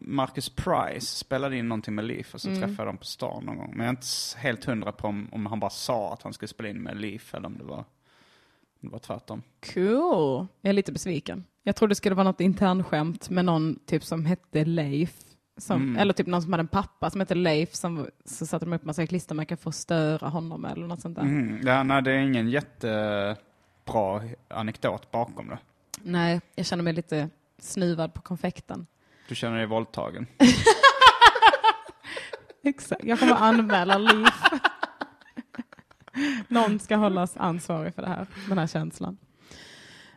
[0.00, 3.56] Marcus Price spelade in någonting med Leaf och så träffade jag dem på stan någon
[3.56, 3.70] gång.
[3.70, 6.48] Men jag är inte helt hundra på om, om han bara sa att han skulle
[6.48, 7.84] spela in med Leaf eller om det var, om
[8.80, 9.42] det var tvärtom.
[9.74, 10.46] Cool.
[10.60, 11.44] Jag är lite besviken.
[11.66, 15.14] Jag trodde det skulle vara något internskämt med någon typ som hette Leif.
[15.56, 18.72] Som, Eller typ någon som hade en pappa som hette Leif som så satte de
[18.72, 21.22] upp massa klistermärken för att störa honom eller något sånt där.
[21.22, 21.66] Mm.
[21.66, 25.58] Ja, nej, det är ingen jättebra anekdot bakom det.
[26.02, 28.86] Nej, jag känner mig lite snuvad på konfekten.
[29.28, 30.26] Du känner dig våldtagen.
[32.62, 33.04] Exakt.
[33.04, 34.42] Jag kommer anmäla Leif.
[36.48, 39.18] Någon ska hållas ansvarig för det här, den här känslan.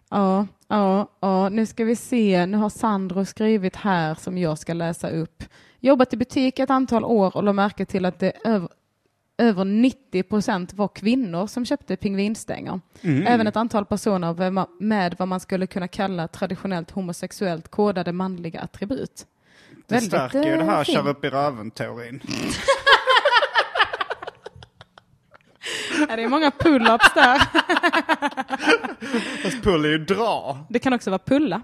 [0.09, 2.45] Ja, ja, ja, nu ska vi se.
[2.45, 5.43] Nu har Sandro skrivit här som jag ska läsa upp.
[5.79, 8.69] Jobbat i butik ett antal år och lade märke till att det över,
[9.37, 12.79] över 90 procent var kvinnor som köpte pingvinstänger.
[13.01, 19.25] Även ett antal personer med vad man skulle kunna kalla traditionellt homosexuellt kodade manliga attribut.
[19.87, 20.97] Det Väldigt, stärker ju det eh, här fint.
[20.97, 22.21] kör upp i röven-teorin.
[26.09, 27.39] Ja, det är många pull-ups där.
[29.43, 30.57] Fast pull är ju dra.
[30.69, 31.61] Det kan också vara pulla.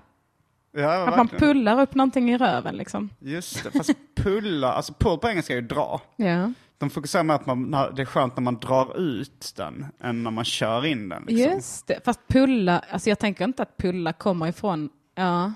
[0.76, 3.10] Ja, Att man pullar upp någonting i röven liksom.
[3.20, 6.02] Just det, fast pulla, alltså pull på engelska är ju dra.
[6.16, 6.52] Ja.
[6.78, 10.24] De fokuserar med att man, när- det är skönt när man drar ut den än
[10.24, 11.24] när man kör in den.
[11.28, 11.52] Liksom.
[11.54, 12.00] Just det.
[12.06, 15.54] Fast pulla, alltså jag tänker inte att pulla kommer ifrån, ja,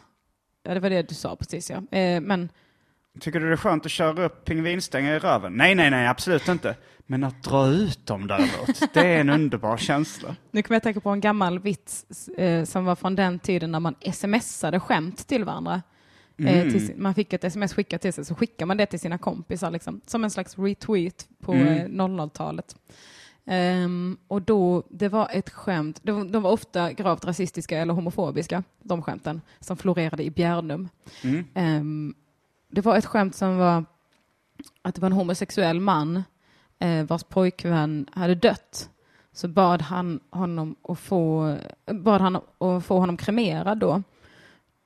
[0.64, 1.98] ja det var det du sa precis ja.
[1.98, 2.50] Eh, men
[3.20, 5.54] Tycker du det är skönt att köra upp pingvinstänger i röven?
[5.54, 6.76] Nej, nej, nej, absolut inte.
[7.10, 10.36] Men att dra ut dem däremot, det är en underbar känsla.
[10.52, 13.80] nu kommer jag tänka på en gammal vits eh, som var från den tiden när
[13.80, 15.82] man smsade skämt till varandra.
[16.40, 19.00] Eh, till, sin- man fick ett sms skickat till sig, så skickar man det till
[19.00, 22.76] sina kompisar, liksom, som en slags retweet på eh, 00-talet.
[23.46, 28.64] Ehm, och då, det var ett skämt, de, de var ofta gravt rasistiska eller homofobiska,
[28.84, 30.90] de skämten, som florerade i Bjärnum.
[31.54, 32.16] Ehm,
[32.68, 33.86] det var ett skämt som var
[34.82, 36.24] att det var en homosexuell man
[36.80, 38.90] eh, vars pojkvän hade dött.
[39.34, 41.56] Så bad han honom att få,
[41.92, 44.04] bad han att få honom kremerad då.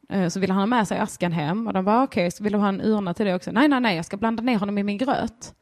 [0.09, 2.53] Eh, så ville han ha med sig askan hem och de bara okej, så vill
[2.53, 3.51] du ha en urna till det också?
[3.51, 5.53] Nej, nej, nej, jag ska blanda ner honom i min gröt.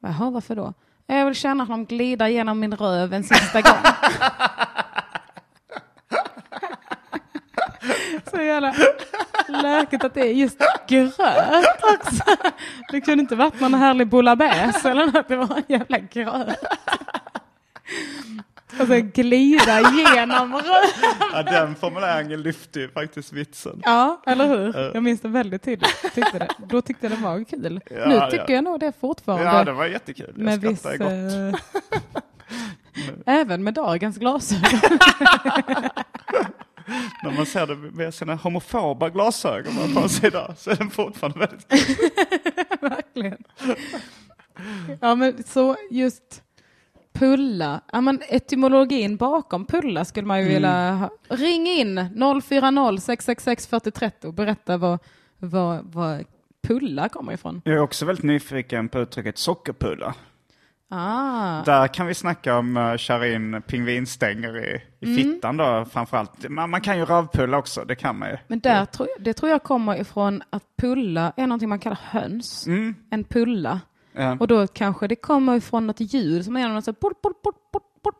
[0.00, 0.74] Jaha, varför då?
[1.06, 3.74] Jag vill känna honom glida genom min röv en sista gång.
[8.30, 8.74] Så jävla
[9.48, 12.24] lökigt att det är just gröt också.
[12.90, 16.64] Det kunde inte varit någon härlig bouillabaisse eller något, det var en jävla gröt.
[18.80, 20.84] Och så glida genom röv.
[21.32, 23.82] Ja, den formuleringen lyfte ju faktiskt vitsen.
[23.84, 24.90] Ja, eller hur?
[24.94, 26.14] Jag minns det väldigt tydligt.
[26.14, 26.48] Tyckte det.
[26.58, 27.80] Då tyckte jag det var kul.
[27.90, 28.30] Ja, nu ja.
[28.30, 29.44] tycker jag nog det fortfarande.
[29.44, 30.32] Ja, det var jättekul.
[30.36, 31.00] Jag med viss, gott.
[31.00, 31.54] eh,
[33.40, 34.80] även med dagens glasögon.
[37.22, 41.38] När man ser det med sina homofoba glasögon man på sig så är den fortfarande
[41.38, 42.08] väldigt kul.
[42.80, 43.44] Verkligen.
[45.00, 46.42] Ja, men så just
[47.12, 47.80] pulla.
[47.92, 51.10] Ja, men etymologin bakom pulla skulle man ju vilja ha.
[51.28, 54.98] Ring in 040 666 4030 och berätta vad,
[55.38, 56.24] vad, vad
[56.62, 57.62] pulla kommer ifrån.
[57.64, 60.14] Jag är också väldigt nyfiken på uttrycket sockerpulla.
[60.96, 65.16] Ah, Där kan vi snacka om uh, köra in pingvinstänger i, i Mm.
[65.16, 66.48] fittan då framförallt.
[66.48, 68.36] Man, man kan ju rövpulla också, det kan man ju.
[68.46, 72.66] men där jag, det tror jag kommer ifrån att pulla är någonting man kallar höns.
[73.10, 73.80] En pulla.
[74.12, 77.42] Ja, Och då kanske det kommer ifrån något ljud som är något så port, port,
[77.42, 77.72] port,
[78.02, 78.14] port,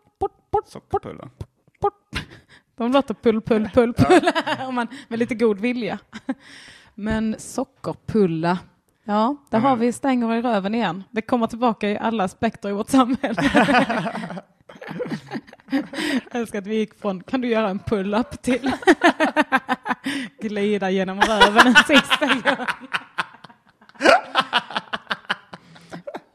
[0.50, 1.28] port, sockerpulla.
[2.76, 4.20] De låter pull, pull, pull, pull.
[4.68, 5.98] Om man, med lite god vilja.
[6.94, 8.58] Men sockerpulla.
[9.04, 11.04] Ja, där har vi stänger i röven igen.
[11.10, 13.42] Det kommer tillbaka i alla aspekter i vårt samhälle.
[16.32, 18.72] Jag älskar att vi gick från, kan du göra en pull-up till
[20.40, 22.66] glida genom röven en sista gång.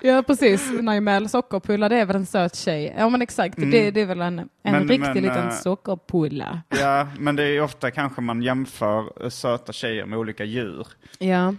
[0.01, 0.71] Ja, precis.
[0.81, 2.95] Najmel, sockerpulla, det är väl en söt tjej.
[2.97, 3.55] Ja, men exakt.
[3.57, 6.61] Det, det är väl en, en Men- riktig men, liten eh, sockerpulla.
[6.69, 10.87] Ja, men det är ofta kanske man jämför söta tjejer med olika djur.
[11.19, 11.53] Ja.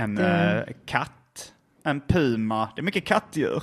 [0.00, 1.52] En Det- eh, katt,
[1.84, 3.62] en puma, det är mycket kattdjur.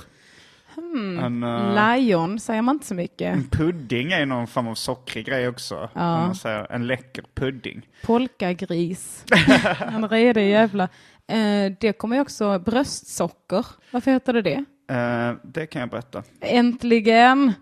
[0.74, 1.18] Hmm.
[1.18, 3.34] En, eh, Lejon säger man inte så mycket.
[3.34, 5.76] en pudding är någon form av sockrig grej också.
[5.94, 7.88] Om man säger en läcker pudding.
[8.02, 9.24] Polkagris.
[9.80, 10.88] en redig jävla.
[11.26, 13.66] Eh, det kommer ju också bröstsocker.
[13.90, 14.64] Varför heter det det?
[14.94, 16.22] Eh, det kan jag berätta.
[16.40, 17.52] Äntligen!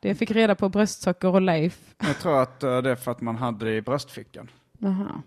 [0.00, 1.78] Det fick reda på bröstsocker och Leif.
[2.06, 4.50] Jag tror att eh, det är för att man hade det i bröstfickan.
[4.78, 5.22] Jaha.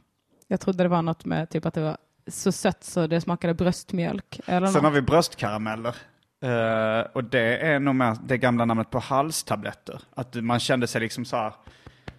[0.47, 1.97] Jag trodde det var något med typ att det var
[2.27, 4.39] så sött så det smakade bröstmjölk.
[4.45, 4.97] Eller Sen har något.
[4.97, 5.95] vi bröstkarameller.
[6.43, 10.01] Eh, och det är nog mer det gamla namnet på halstabletter.
[10.15, 11.53] Att man kände sig liksom så här,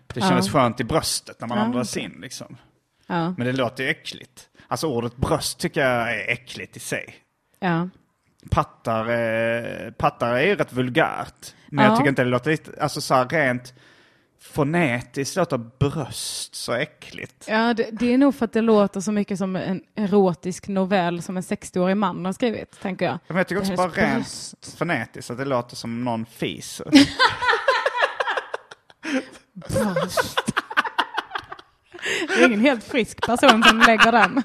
[0.07, 2.57] det kändes skönt i bröstet när man Ja, andades in liksom.
[3.07, 4.49] Ja, Men det låter ju äckligt.
[4.69, 7.15] Alltså ordet bröst tycker jag är äckligt i sig.
[7.61, 7.89] ja.
[8.51, 11.55] Pattar, eh, pattar är ju rätt vulgärt.
[11.67, 11.91] Men Ja.
[11.91, 13.75] jag tycker inte det låter alltså så här rent
[14.53, 17.45] fonetiskt låter bröst så äckligt.
[17.49, 21.23] ja det, det är nog för att det låter så mycket som en erotisk novell
[21.23, 23.19] som en 60-årig man har skrivit, tänker jag.
[23.29, 26.87] Men jag tycker också Det bara rent fonetiskt att det låter som någon fiser.
[29.53, 30.54] Bröst.
[32.29, 34.43] Det är ingen helt frisk person som lägger den.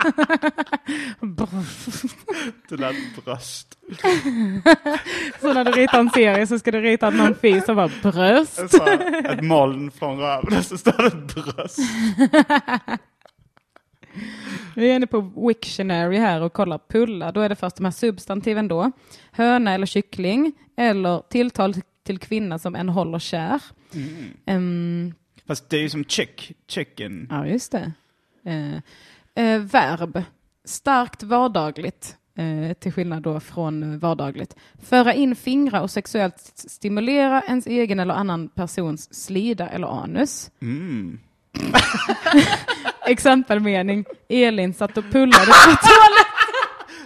[2.70, 2.96] Det lät
[3.26, 3.78] bröst.
[5.42, 7.92] Så när du ritar en serie så ska du rita att någon fis och bara
[8.02, 8.70] bröst.
[8.70, 8.88] Så
[9.26, 11.80] ett moln från röven och så står det bröst.
[14.76, 17.32] Vi är inne på Wiktionary här och kollar pulla.
[17.32, 18.92] Då är det först de här substantiven då.
[19.32, 23.62] Höna eller kyckling eller tilltal till kvinna som en håller kär.
[24.46, 25.14] Ehm,
[25.50, 27.28] Fast det är ju som chick, chicken.
[27.30, 27.92] ja, just det.
[28.46, 28.74] Eh,
[29.46, 30.24] eh, verb.
[30.66, 32.16] Starkt vardagligt.
[32.38, 34.56] Eh, till skillnad då från vardagligt.
[34.84, 40.52] Föra in fingrar och sexuellt stimulera ens egen eller annan persons slida eller anus.
[40.62, 41.20] Mm.
[43.06, 44.06] Exempelmening.
[44.30, 45.52] Elin satt och pullade på
[45.88, 46.30] toaletten.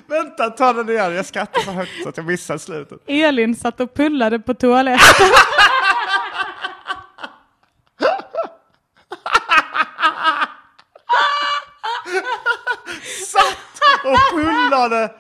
[0.08, 1.14] Vänta, ta den igen.
[1.14, 3.00] Jag skrattar så högt så att jag missar slutet.
[3.08, 5.28] Elin satt och pullade på toaletten.
[13.28, 15.12] Satt och pullade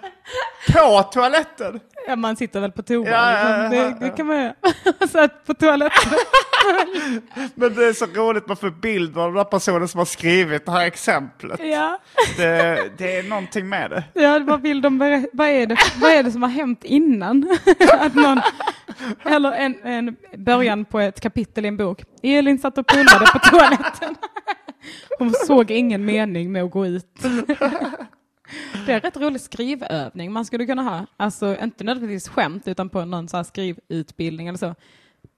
[0.73, 1.79] På toaletten?
[2.07, 3.09] Ja, man sitter väl på toa.
[3.09, 3.99] Ja, ja, ja, liksom.
[3.99, 4.53] det, det kan man göra.
[5.11, 6.11] Satt på toaletten.
[7.55, 10.65] Men det är så roligt man får bild av den där personen som har skrivit
[10.65, 11.59] det här exemplet.
[11.63, 11.99] ja.
[12.37, 14.03] Det, det är någonting med det.
[14.21, 17.57] Ja, vad vill de berä- vad, är det, vad är det som har hänt innan?
[17.99, 18.41] Att någon,
[19.25, 22.01] eller en, en början på ett kapitel i en bok.
[22.23, 24.15] Elin satt och pullade på toaletten.
[25.19, 27.07] Hon såg ingen mening med att gå ut.
[28.86, 31.05] Det är en rätt rolig skrivövning man skulle kunna ha.
[31.17, 34.75] Alltså inte nödvändigtvis skämt utan på någon så här skrivutbildning eller så.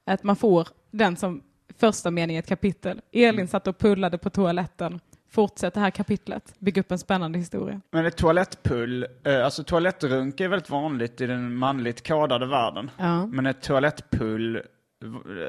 [0.05, 1.43] Att man får den som
[1.77, 3.01] första mening i ett kapitel.
[3.11, 4.99] Elin satt och pullade på toaletten.
[5.29, 6.53] Fortsätt det här kapitlet.
[6.59, 7.81] Bygg upp en spännande historia.
[7.91, 12.91] Men ett toalettpull, eh, alltså toalettrunk är väldigt vanligt i den manligt kodade världen.
[12.97, 13.25] Ja.
[13.25, 14.61] Men ett toalettpull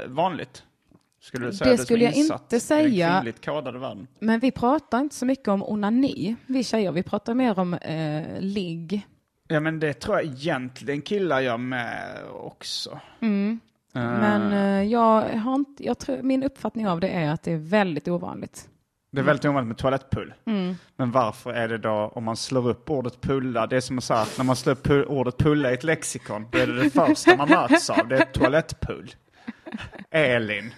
[0.07, 0.65] vanligt?
[1.27, 3.25] Skulle du säga Det skulle jag inte säga.
[4.19, 6.93] Men vi pratar inte så mycket om onani, vi tjejer.
[6.93, 9.07] Vi pratar mer om eh, ligg.
[9.49, 12.91] Ja men det tror jag egentligen killar gör med också.
[12.91, 13.29] Eh,
[13.93, 17.59] Men eh, jag har inte, jag tror, min uppfattning av det är att det är
[17.59, 18.69] väldigt ovanligt.
[19.13, 20.35] Det är väldigt ovanligt med toalettpull.
[20.47, 20.75] Mm.
[20.97, 24.05] Men varför är det då, om man slår upp ordet pulla, det är som att
[24.05, 26.91] säga att när man slår upp ordet pulla i ett lexikon, då är det det
[26.91, 29.15] första man möts av, det är toalettpull.
[30.11, 30.73] Elin.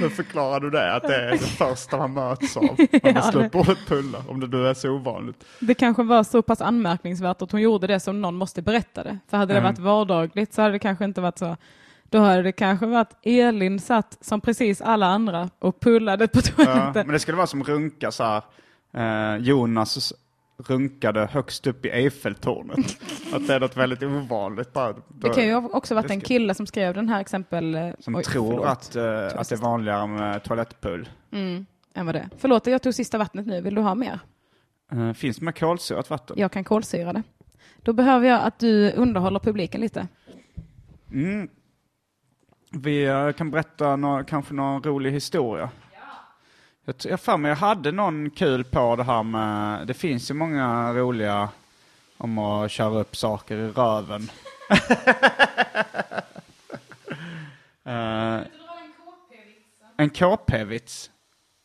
[0.00, 2.62] Hur förklarar du det, att det är det första man möts av
[3.02, 5.44] när man slår upp ordet pulla, om det nu är så ovanligt?
[5.60, 9.18] Det kanske var så pass anmärkningsvärt att hon gjorde det som någon måste berätta det.
[9.28, 9.72] För hade det Mm.
[9.72, 11.56] varit vardagligt så hade det kanske inte varit så.
[12.04, 16.64] Då hade det kanske varit Elin satt som precis alla andra och pullade på Ja,
[16.64, 17.06] toaletten.
[17.06, 18.42] men det skulle vara som runka så här.
[19.34, 20.12] Eh, Jonas
[20.56, 22.78] runkade högst upp i Eiffeltornet.
[23.32, 24.72] att det är något väldigt ovanligt.
[24.72, 27.94] Bara, Det kan ju också varit en kille som skrev den här exempel...
[27.98, 28.66] Som oj, tror förlåt.
[28.66, 31.08] att, eh, att det är vanligare med toalettpull.
[31.30, 32.28] Mm, än vad det är.
[32.38, 33.60] Förlåt, jag tog sista vattnet nu.
[33.60, 34.20] Vill du ha mer?
[34.92, 36.36] Uh, finns det med kolsyrat vatten?
[36.38, 37.22] Jag kan kolsyra det.
[37.82, 40.08] Då behöver jag att du underhåller publiken lite.
[41.12, 41.48] Mm.
[42.70, 45.70] Vi eh, kan berätta nå kanske någon rolig historia.
[46.84, 50.34] Jag jag för mig jag hade någon kul på det här med, det finns ju
[50.34, 51.48] många roliga
[52.16, 54.30] om att köra upp saker i röven.
[57.84, 58.40] Eh,
[59.96, 61.10] en KP-vits?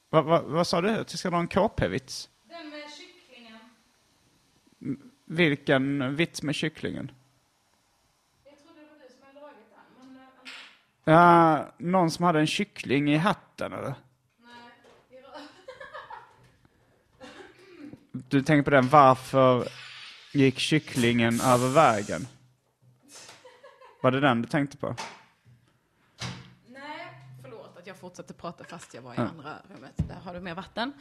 [0.09, 0.89] Va, va, vad sa du?
[0.89, 2.30] Att jag ska dra en KP-vits?
[2.49, 3.59] Den med kycklingen.
[5.26, 7.11] Vilken vits med kycklingen?
[8.45, 9.57] Jag trodde det var du som hade dragit
[9.99, 10.13] den.
[11.03, 13.93] Men, Ja, någon som hade en kyckling i hatten eller?
[18.28, 19.68] Du tänker på den, varför
[20.34, 22.28] gick kycklingen över vägen?
[24.01, 24.95] Var det den du tänkte på?
[26.68, 27.07] Nej,
[27.41, 29.93] förlåt att jag fortsatte prata fast jag var i andra rummet.
[29.95, 30.93] Där har du mer vatten.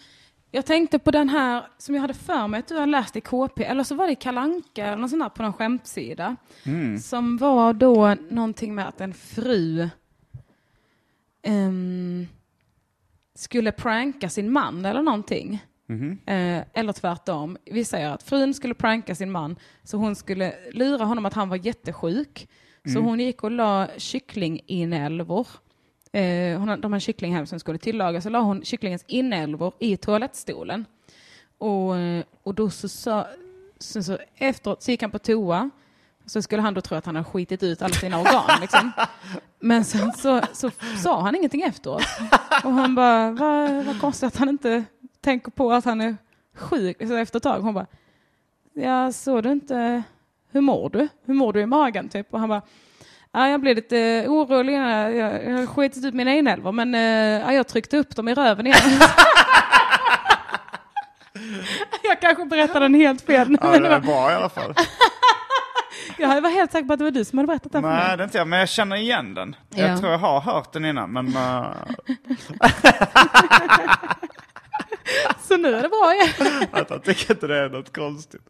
[0.51, 3.21] Jag tänkte på den här som jag hade för mig att du har läst i
[3.21, 6.37] KP, eller så var det i Kalanka eller något sånt där på någon skämtsida.
[7.03, 9.89] Som var då någonting med att en fru
[11.43, 12.27] ehm,
[13.35, 15.65] skulle pranka sin man eller någonting.
[16.27, 17.57] Eh, eller tvärtom.
[17.65, 21.49] Vi säger att frun skulle pranka sin man så hon skulle lura honom att han
[21.49, 22.49] var jättesjuk.
[22.93, 25.47] Så hon gick och la kycklinginälvor.
[26.13, 29.97] Eh, hon, de här kyckling hem som skulle tillagas så la hon kycklingens inälvor i
[29.97, 30.85] toalettstolen.
[31.59, 33.27] Och, eh, och då så sa,
[33.79, 35.71] så, så efteråt så gick han på toa
[36.27, 38.61] så skulle han då tro att han hade skitit ut alla sina organ.
[38.61, 38.93] Liksom.
[39.61, 40.71] Men sen så, så
[41.03, 42.03] sa han ingenting efteråt.
[42.65, 44.85] Och hon bara, vad, vad konstigt att han inte
[45.27, 46.17] tänker på att han är
[46.55, 46.97] sjuk.
[47.09, 47.87] Så efter ett tag hon bara,
[48.75, 50.03] ja såg du inte,
[50.53, 51.09] hur mår du?
[51.25, 52.35] Hur mår du i magen typ?
[52.35, 52.63] Och han bara,
[53.33, 57.01] ja, jag blev lite orolig, jag, jag, har skitit ut mina inälvor men eh,
[57.47, 58.81] ja, jag tryckte upp dem i röven igen.
[62.03, 63.59] jag kanske berättade den helt fel nu.
[63.61, 64.75] Ja, men det var, bra i alla fall.
[66.19, 68.09] jag var helt säker på att det var du som hade berättat den för Nej,
[68.09, 68.17] mig.
[68.17, 69.57] det är inte jag, men jag känner igen den.
[69.75, 69.87] Ja.
[69.87, 71.37] Jag tror jag har hört den innan, men...
[71.37, 71.67] eh,
[75.41, 76.69] Så nu är det bra igen.
[76.73, 78.43] att jag tycker inte det är något konstigt.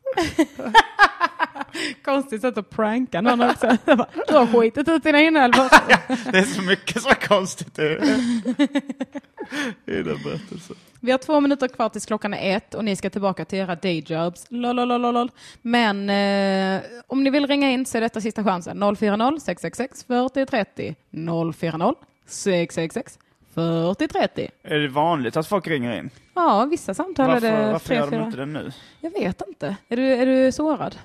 [2.05, 3.77] Konstigt sätt att pranka någon också.
[4.29, 5.69] Du har skitit ut dina inälvor.
[6.33, 7.83] Det är så mycket som är konstigt i,
[9.87, 10.77] i den berättelsen.
[11.01, 13.75] Vi har två minuter kvar tills klockan är ett och ni ska tillbaka till era
[13.75, 14.47] dayjobs.
[14.49, 15.31] Lololololol.
[15.63, 18.79] Men eh, om ni vill ringa in så är detta sista chansen.
[18.97, 20.95] 040 666 40 30.
[21.53, 21.95] 040
[22.27, 23.19] 666
[23.57, 24.51] 40 30.
[24.63, 26.11] Är det vanligt att folk ringer in?
[26.35, 28.73] Ja, vissa samtal är Varför, det varför gör de inte det nu?
[29.01, 29.77] Jag vet inte.
[29.89, 30.97] Är du, är du sårad?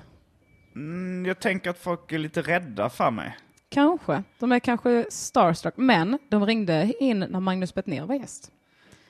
[0.74, 3.36] Mm, jag tänker att folk är lite rädda för mig.
[3.68, 4.22] Kanske.
[4.38, 5.74] De är kanske starstruck.
[5.76, 8.50] Men de ringde in när Magnus Bettner var gäst.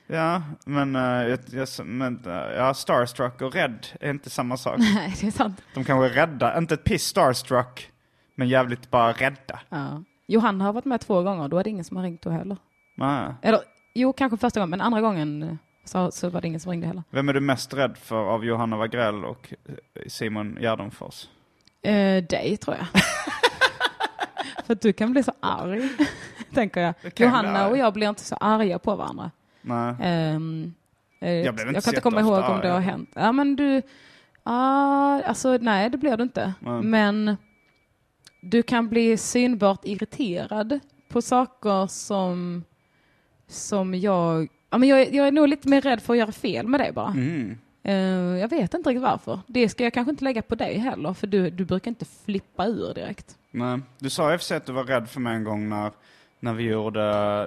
[0.07, 4.77] Ja, men, eh, jag, jag, men eh, ja, starstruck och rädd är inte samma sak.
[4.95, 5.61] Nej, det är sant.
[5.73, 7.91] De kanske är rädda, inte ett piss starstruck,
[8.35, 9.59] men jävligt bara rädda.
[9.69, 10.03] Ja.
[10.27, 12.57] Johanna har varit med två gånger, då är det ingen som har ringt då heller.
[12.95, 13.33] Nej.
[13.41, 13.59] Eller,
[13.93, 16.87] jo, kanske första gången, men andra gången eh, så, så var det ingen som ringde
[16.87, 17.03] heller.
[17.09, 19.73] Vem är du mest rädd för av Johanna Wagrell och eh,
[20.07, 21.27] Simon Gärdenfors?
[21.81, 22.87] Eh, dig, tror jag.
[24.65, 25.89] för att du kan bli så arg,
[26.53, 26.93] tänker jag.
[27.15, 29.31] Johanna och jag blir inte så arga på varandra.
[29.61, 29.95] Nej.
[29.99, 30.39] Eh,
[31.29, 33.09] Jag inte jag kan inte komma ihåg om det har hänt.
[33.15, 33.81] Ja, men du...
[34.43, 36.53] Ah, alltså, nej, det blir du inte.
[36.59, 36.81] Nej.
[36.81, 37.37] Men
[38.41, 40.79] du kan bli synbart irriterad
[41.09, 42.63] på saker som,
[43.53, 44.47] som jag...
[44.69, 46.79] Ja, men jag, är- jag är nog lite mer rädd för att göra fel med
[46.79, 47.07] dig bara.
[47.09, 47.57] Mm.
[47.83, 47.93] Eh,
[48.41, 49.39] jag vet inte riktigt varför.
[49.47, 52.65] Det ska jag kanske inte lägga på dig heller, för du, du brukar inte flippa
[52.67, 53.37] ur direkt.
[53.51, 53.79] Nej.
[53.99, 55.91] Du sa i och för sig att du var rädd för mig en gång när,
[56.39, 57.01] när vi gjorde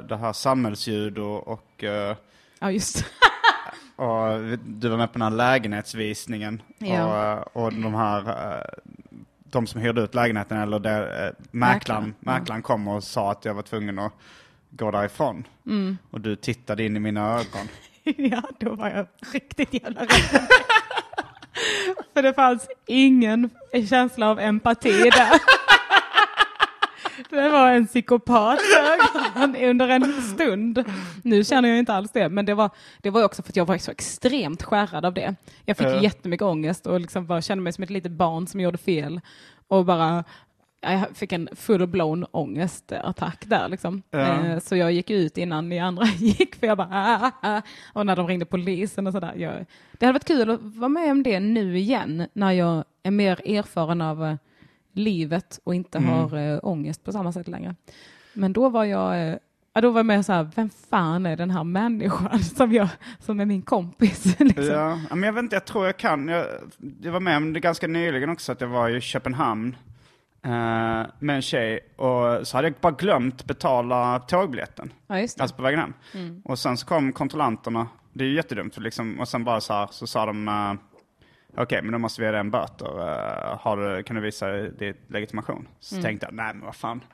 [0.09, 2.17] det här samhällsljud och, och, eh,
[2.59, 3.05] Ja, just
[3.97, 6.63] och du var med på den här lägenhetsvisningen.
[6.79, 7.37] Ja.
[7.55, 8.65] Och, och de här, eh,
[9.45, 13.45] de som hyrde ut lägenheten, eller det, eh, mäklaren, Mäklaren, mäklaren kom och sa att
[13.45, 14.13] jag var tvungen att
[14.77, 15.45] gå därifrån.
[15.67, 15.99] Mm.
[16.11, 17.69] Och du tittade in i mina ögon.
[18.17, 20.09] Ja, då var jag riktigt jävla rädd.
[22.15, 23.51] För det fanns ingen
[23.89, 25.41] känsla av empati där.
[27.31, 28.59] Det var en psykopat
[29.63, 30.85] under en stund.
[31.25, 32.71] Nu känner jag inte alls det, men det var,
[33.03, 35.35] det var också för att jag var så extremt skärrad av det.
[35.65, 36.03] Jag fick Ja.
[36.03, 39.21] jättemycket ångest och liksom bara kände mig som ett litet barn som gjorde fel.
[39.69, 40.25] Och bara
[40.93, 43.69] jag fick en full-blown ångestattack där.
[43.69, 44.03] Liksom.
[44.11, 44.19] Ja.
[44.47, 47.63] Eh, Så jag gick ut innan ni andra gick, för jag bara ah, ah, ah.
[47.93, 49.33] Och när de ringde polisen och sådär.
[49.37, 49.53] Jag,
[49.93, 53.41] det hade varit kul att vara med om det nu igen, när jag är mer
[53.59, 54.35] erfaren av eh,
[54.93, 56.11] livet och inte Mm.
[56.11, 57.75] har äh, ångest på samma sätt längre.
[58.33, 59.37] Men då var jag, eh,
[59.73, 62.89] ja, då var jag mer så här, vem fan är den här människan som, jag,
[63.21, 64.25] som är min kompis?
[64.41, 64.65] liksom.
[64.65, 66.29] Ja, men jag vet inte, jag tror jag kan.
[66.29, 66.47] Jag,
[67.03, 69.77] jag var med om det ganska nyligen också, att jag var i Köpenhamn
[70.47, 74.93] eh, med en tjej och så hade jag bara glömt betala tågbiljetten.
[75.07, 75.43] ja, just det.
[75.43, 75.95] Alltså på vägen hem.
[76.45, 79.73] Och sen så kom kontrollanterna, det är ju jättedumt, för liksom, och sen bara så
[79.73, 80.75] här, så sa de uh,
[81.59, 82.87] Okej, men då måste vi ge dig en böter.
[82.87, 85.69] Eh, har du, kan du visa din legitimation?
[85.81, 87.05] Så tänkte jag, nej men vad fan.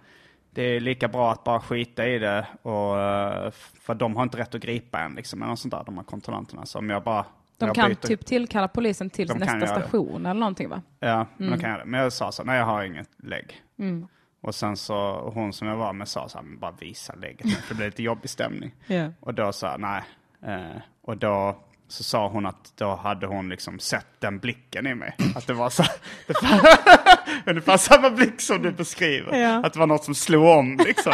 [0.50, 2.46] Det är lika bra att bara skita i det.
[2.62, 5.96] Och, eh, för de har inte rätt att gripa en liksom, eller sånt där, de
[5.96, 6.66] här kontrollanterna.
[6.66, 7.26] Så om jag bara...
[7.68, 9.82] De kan byter- typ tillkalla polisen till De nästa göra det.
[9.82, 10.82] station eller någonting va?
[11.00, 11.84] Ja, men då kan jag det.
[11.84, 13.62] Men jag sa så, nej jag har inget lägg.
[13.78, 14.06] Mm.
[14.42, 17.52] Och sen så, hon som jag var med sa så här, bara visa lägget.
[17.62, 18.74] För det blev lite jobbig stämning.
[18.86, 19.12] Ja.
[19.20, 20.02] Och då sa jag nej.
[20.46, 21.58] Eh, och då
[21.88, 25.16] så sa hon att då hade hon liksom sett den blicken i mig.
[25.36, 25.82] Att det var så,
[26.26, 26.60] det fann,
[27.46, 29.36] ungefär samma blick som du beskriver.
[29.36, 29.66] Ja.
[29.66, 31.12] Att det var något som slog om liksom.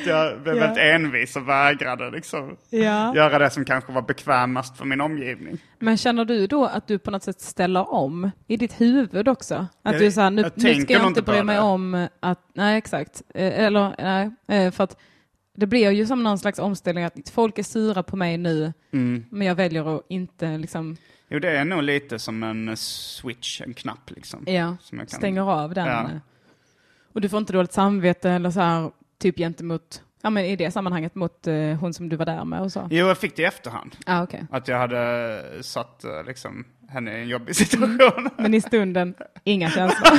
[0.00, 0.60] Att jag blev Ja.
[0.60, 3.14] väldigt envis och vägrade liksom Ja.
[3.14, 5.58] göra det som kanske var bekvämast för min omgivning.
[5.78, 9.54] Men känner du då att du på något sätt ställer om i ditt huvud också?
[9.82, 11.62] Att Jag- du säger nu, nu ska jag inte bry mig det.
[11.62, 14.30] om att, nej exakt, Eh, eller nej,
[14.66, 14.96] eh, för att
[15.56, 19.24] det blir ju som någon slags omställning att folk är sura på mig nu, Mm.
[19.30, 20.96] men jag väljer att inte liksom,
[21.28, 24.44] Jo, det är nog lite som en switch, en knapp liksom.
[24.46, 25.86] ja, Som jag kan- stänger av den.
[25.86, 26.08] Ja.
[27.12, 28.90] Och du får inte dåligt samvete eller så här,
[29.20, 32.60] typ gentemot, ja men i det sammanhanget mot eh, hon som du var där med
[32.60, 32.88] och så.
[32.90, 33.96] Jo, jag fick det i efterhand.
[34.06, 34.46] Ah, okej.
[34.50, 38.30] Att jag hade satt eh, liksom, henne i en jobbig situation.
[38.38, 39.14] Men i stunden,
[39.44, 40.18] inga känslor.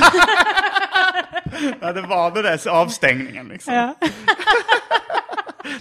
[1.80, 3.74] ja, det var det där avstängningen liksom.
[3.74, 3.94] ja.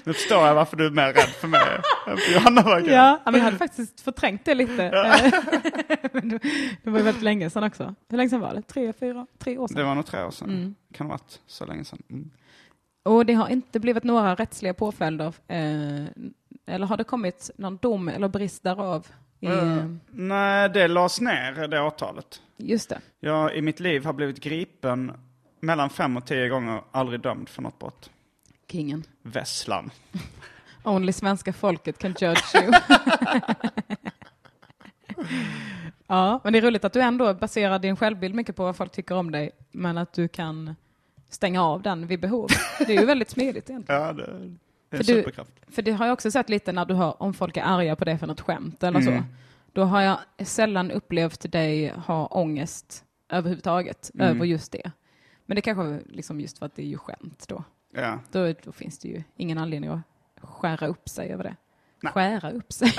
[0.04, 1.62] Nu förstår jag varför du är mer rädd för mig
[2.08, 2.92] än för Johanna Wagrell.
[2.92, 4.86] Ja, men jag hade faktiskt förträngt det lite.
[4.86, 5.34] Eh,
[6.14, 6.40] men det,
[6.84, 7.96] det var ju väldigt länge sedan också.
[8.10, 8.62] Hur länge sedan var det?
[8.62, 9.78] Tre, fyra, tre år sedan?
[9.78, 10.50] Det var nog tre år sedan.
[10.50, 10.76] Mm.
[10.94, 12.04] Kan ha varit så länge sedan.
[12.10, 12.30] Mm.
[13.04, 15.34] Och det har inte blivit några rättsliga påföljder.
[15.48, 16.06] Eh,
[16.66, 19.08] eller har det kommit någon dom eller brist därav?
[19.40, 22.42] I, Eh, nej, det lades ner, det åtalet.
[22.58, 23.02] Just det.
[23.20, 25.12] Jag i mitt liv har blivit gripen
[25.60, 28.10] mellan fem och tio gånger, aldrig dömd för något brott.
[28.72, 29.04] Kingen.
[29.22, 29.90] Vesslan.
[30.84, 32.72] Only svenska folket can judge you.
[36.08, 38.92] ja, men det är roligt att du ändå baserar din självbild mycket på vad folk
[38.92, 40.76] tycker om dig, men att du kan
[41.34, 42.48] stänga av den vid behov.
[42.80, 44.02] Det är ju väldigt smidigt egentligen.
[44.02, 44.58] Ja, det, är
[44.92, 45.52] För du- superkraft.
[45.68, 48.06] För det har jag också sett lite när du har, om folk är arga på
[48.06, 49.12] dig för något skämt eller så.
[49.12, 49.24] Mm.
[49.74, 54.28] Då har jag sällan upplevt dig ha ångest överhuvudtaget Mm.
[54.28, 54.92] över just det.
[55.46, 57.64] Men det kanske är liksom just för att det är ju skämt då.
[57.94, 58.20] Ja.
[58.32, 58.54] då.
[58.64, 60.00] Då finns det ju ingen anledning att
[60.42, 61.56] skära upp sig över det.
[62.02, 62.14] Nej.
[62.14, 62.92] Skära upp sig.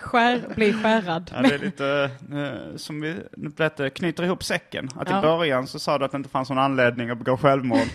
[0.00, 1.30] Skär, bli skärrad.
[1.34, 3.14] Ja, det är lite eh, som vi
[3.56, 4.88] lät knyter ihop säcken.
[4.96, 5.18] Att Ja.
[5.18, 7.88] i början så sa du att det inte fanns någon anledning att begå självmord.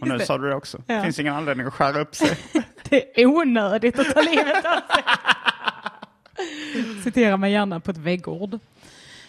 [0.00, 0.78] Och nu sa du det också.
[0.86, 0.94] Ja.
[0.94, 2.36] Det finns ingen anledning att skära upp sig.
[2.90, 5.04] Det är onödigt att ta livet av sig.
[7.04, 8.58] Citera mig gärna på ett väggord.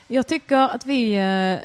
[0.07, 1.15] Jag tycker att vi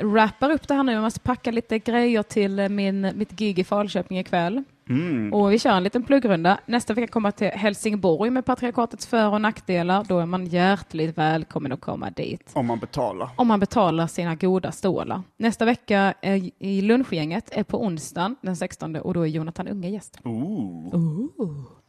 [0.01, 0.93] äh, wrappar upp det här nu.
[0.93, 4.65] Jag måste packa lite grejer till eh, min, mitt gig i Falköping ikväll.
[4.89, 5.33] Mm.
[5.33, 6.59] Och vi kör en liten pluggrunda.
[6.67, 10.05] Nästa vecka kommer till Helsingborg med patriarkatets för och nackdelar.
[10.09, 12.51] Då är man hjärtligt välkommen att komma dit.
[12.55, 13.31] Om man betalar.
[13.37, 15.23] Om man betalar sina goda stålar.
[15.37, 16.15] Nästa vecka
[16.59, 20.19] i lunchgänget är på onsdagen den 16 och då är Jonathan Unge gäst.
[20.25, 21.82] Ooh.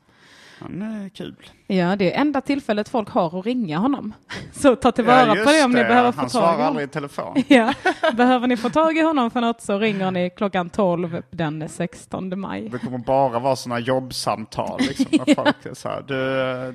[0.59, 1.35] Han är kul.
[1.67, 4.13] Ja, det är enda tillfället folk har att ringa honom.
[4.51, 6.67] Så ta tillvara Ja, på det om ni behöver få Han tag i svarar honom.
[6.67, 7.43] aldrig i telefon.
[7.47, 7.73] Ja.
[8.13, 12.39] Behöver ni få tag i honom för något så ringer ni klockan 12 den 16
[12.39, 12.69] maj.
[12.69, 14.79] Det kommer bara vara sådana jobbsamtal.
[14.79, 16.15] Liksom, när folk är så här, du,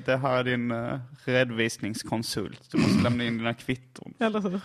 [0.05, 2.71] det här är din uh, redovisningskonsult.
[2.71, 4.13] Du måste lämna in dina kvitton.
[4.19, 4.59] Eller hur?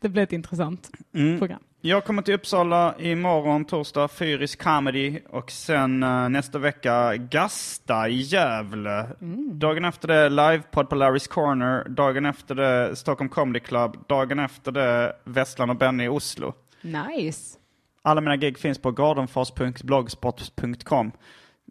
[0.00, 1.38] det blir ett intressant Mm.
[1.38, 1.60] program.
[1.86, 8.20] Jag kommer till Uppsala imorgon, torsdag, Fyris Comedy och sen eh, nästa vecka Gasta i
[8.20, 9.06] Gävle.
[9.52, 14.72] Dagen efter det livepodd på Larry's Corner, dagen efter det Stockholm Comedy Club, dagen efter
[14.72, 16.54] det Vesslan och Benny i Oslo.
[16.80, 17.58] Nice.
[18.02, 21.12] Alla mina gig finns på gardenfors.blogspot.com.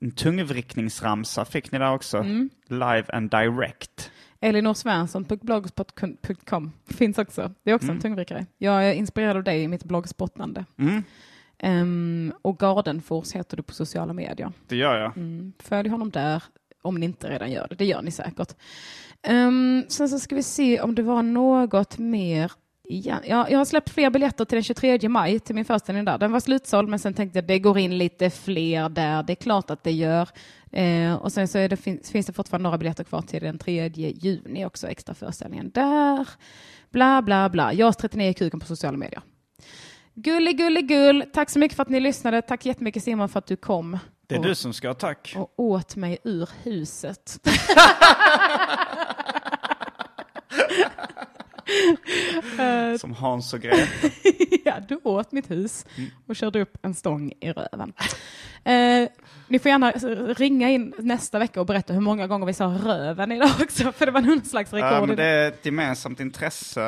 [0.02, 2.26] En tungvrickningsramsa fick ni där också.
[2.68, 4.12] Live and direct.
[4.44, 7.54] Elinor Svensson på blogspot.com finns också.
[7.64, 8.46] Det är också en tungvrickare.
[8.58, 10.66] Jag är inspirerad av dig i mitt bloggspottande.
[10.80, 11.04] Mm,
[11.60, 14.52] Ehm, och Gardenfors heter du på sociala medier.
[14.68, 15.18] det gör jag.
[15.18, 16.44] Mm, följ honom där
[16.82, 17.76] om ni inte redan gör det.
[17.76, 18.56] Det gör ni säkert.
[19.28, 22.52] Ehm, sen så ska vi se om det var något mer.
[22.90, 23.22] Igen.
[23.28, 26.18] Ja, jag har släppt fler biljetter till den 23 maj till min föreställning där.
[26.18, 29.24] Den var slutsåld men sen tänkte jag det går in lite fler där.
[29.24, 30.30] Det är klart att det gör.
[30.72, 33.88] Eh, och sen så det, finns, finns det fortfarande några biljetter kvar till den 3
[33.96, 36.28] juni också, extra föreställningen där.
[36.92, 37.74] Bla bla bla.
[37.74, 39.22] JAS 39 i kuken på sociala medier.
[40.16, 41.24] Gullig, gullig, gull.
[41.34, 42.42] Tack så mycket för att ni lyssnade.
[42.42, 44.00] Tack jättemycket Simon för att du kom.
[44.28, 45.34] Det är och, du som ska ha tack.
[45.38, 47.40] och åt mig ur huset.
[53.00, 53.78] Som Hans och Greta.
[54.66, 55.86] ja, du åt mitt hus
[56.28, 57.94] och körde upp en stång i röven.
[58.64, 59.10] Eh,
[59.48, 59.92] ni får gärna
[60.34, 64.06] ringa in nästa vecka och berätta hur många gånger vi sa röven idag också, för
[64.06, 64.92] det var någon slags rekord.
[64.92, 66.80] Ja, men det är ett gemensamt intresse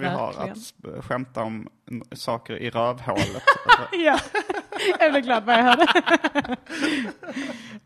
[0.00, 0.50] vi har Verkligen.
[0.52, 1.68] att sp- skämta om
[2.12, 3.42] saker i rövhålet.
[3.92, 4.18] Ja,
[5.00, 5.86] jag blev glad vad jag hörde.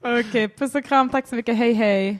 [0.26, 2.18] Okej, puss och kram, tack så mycket, hej hej.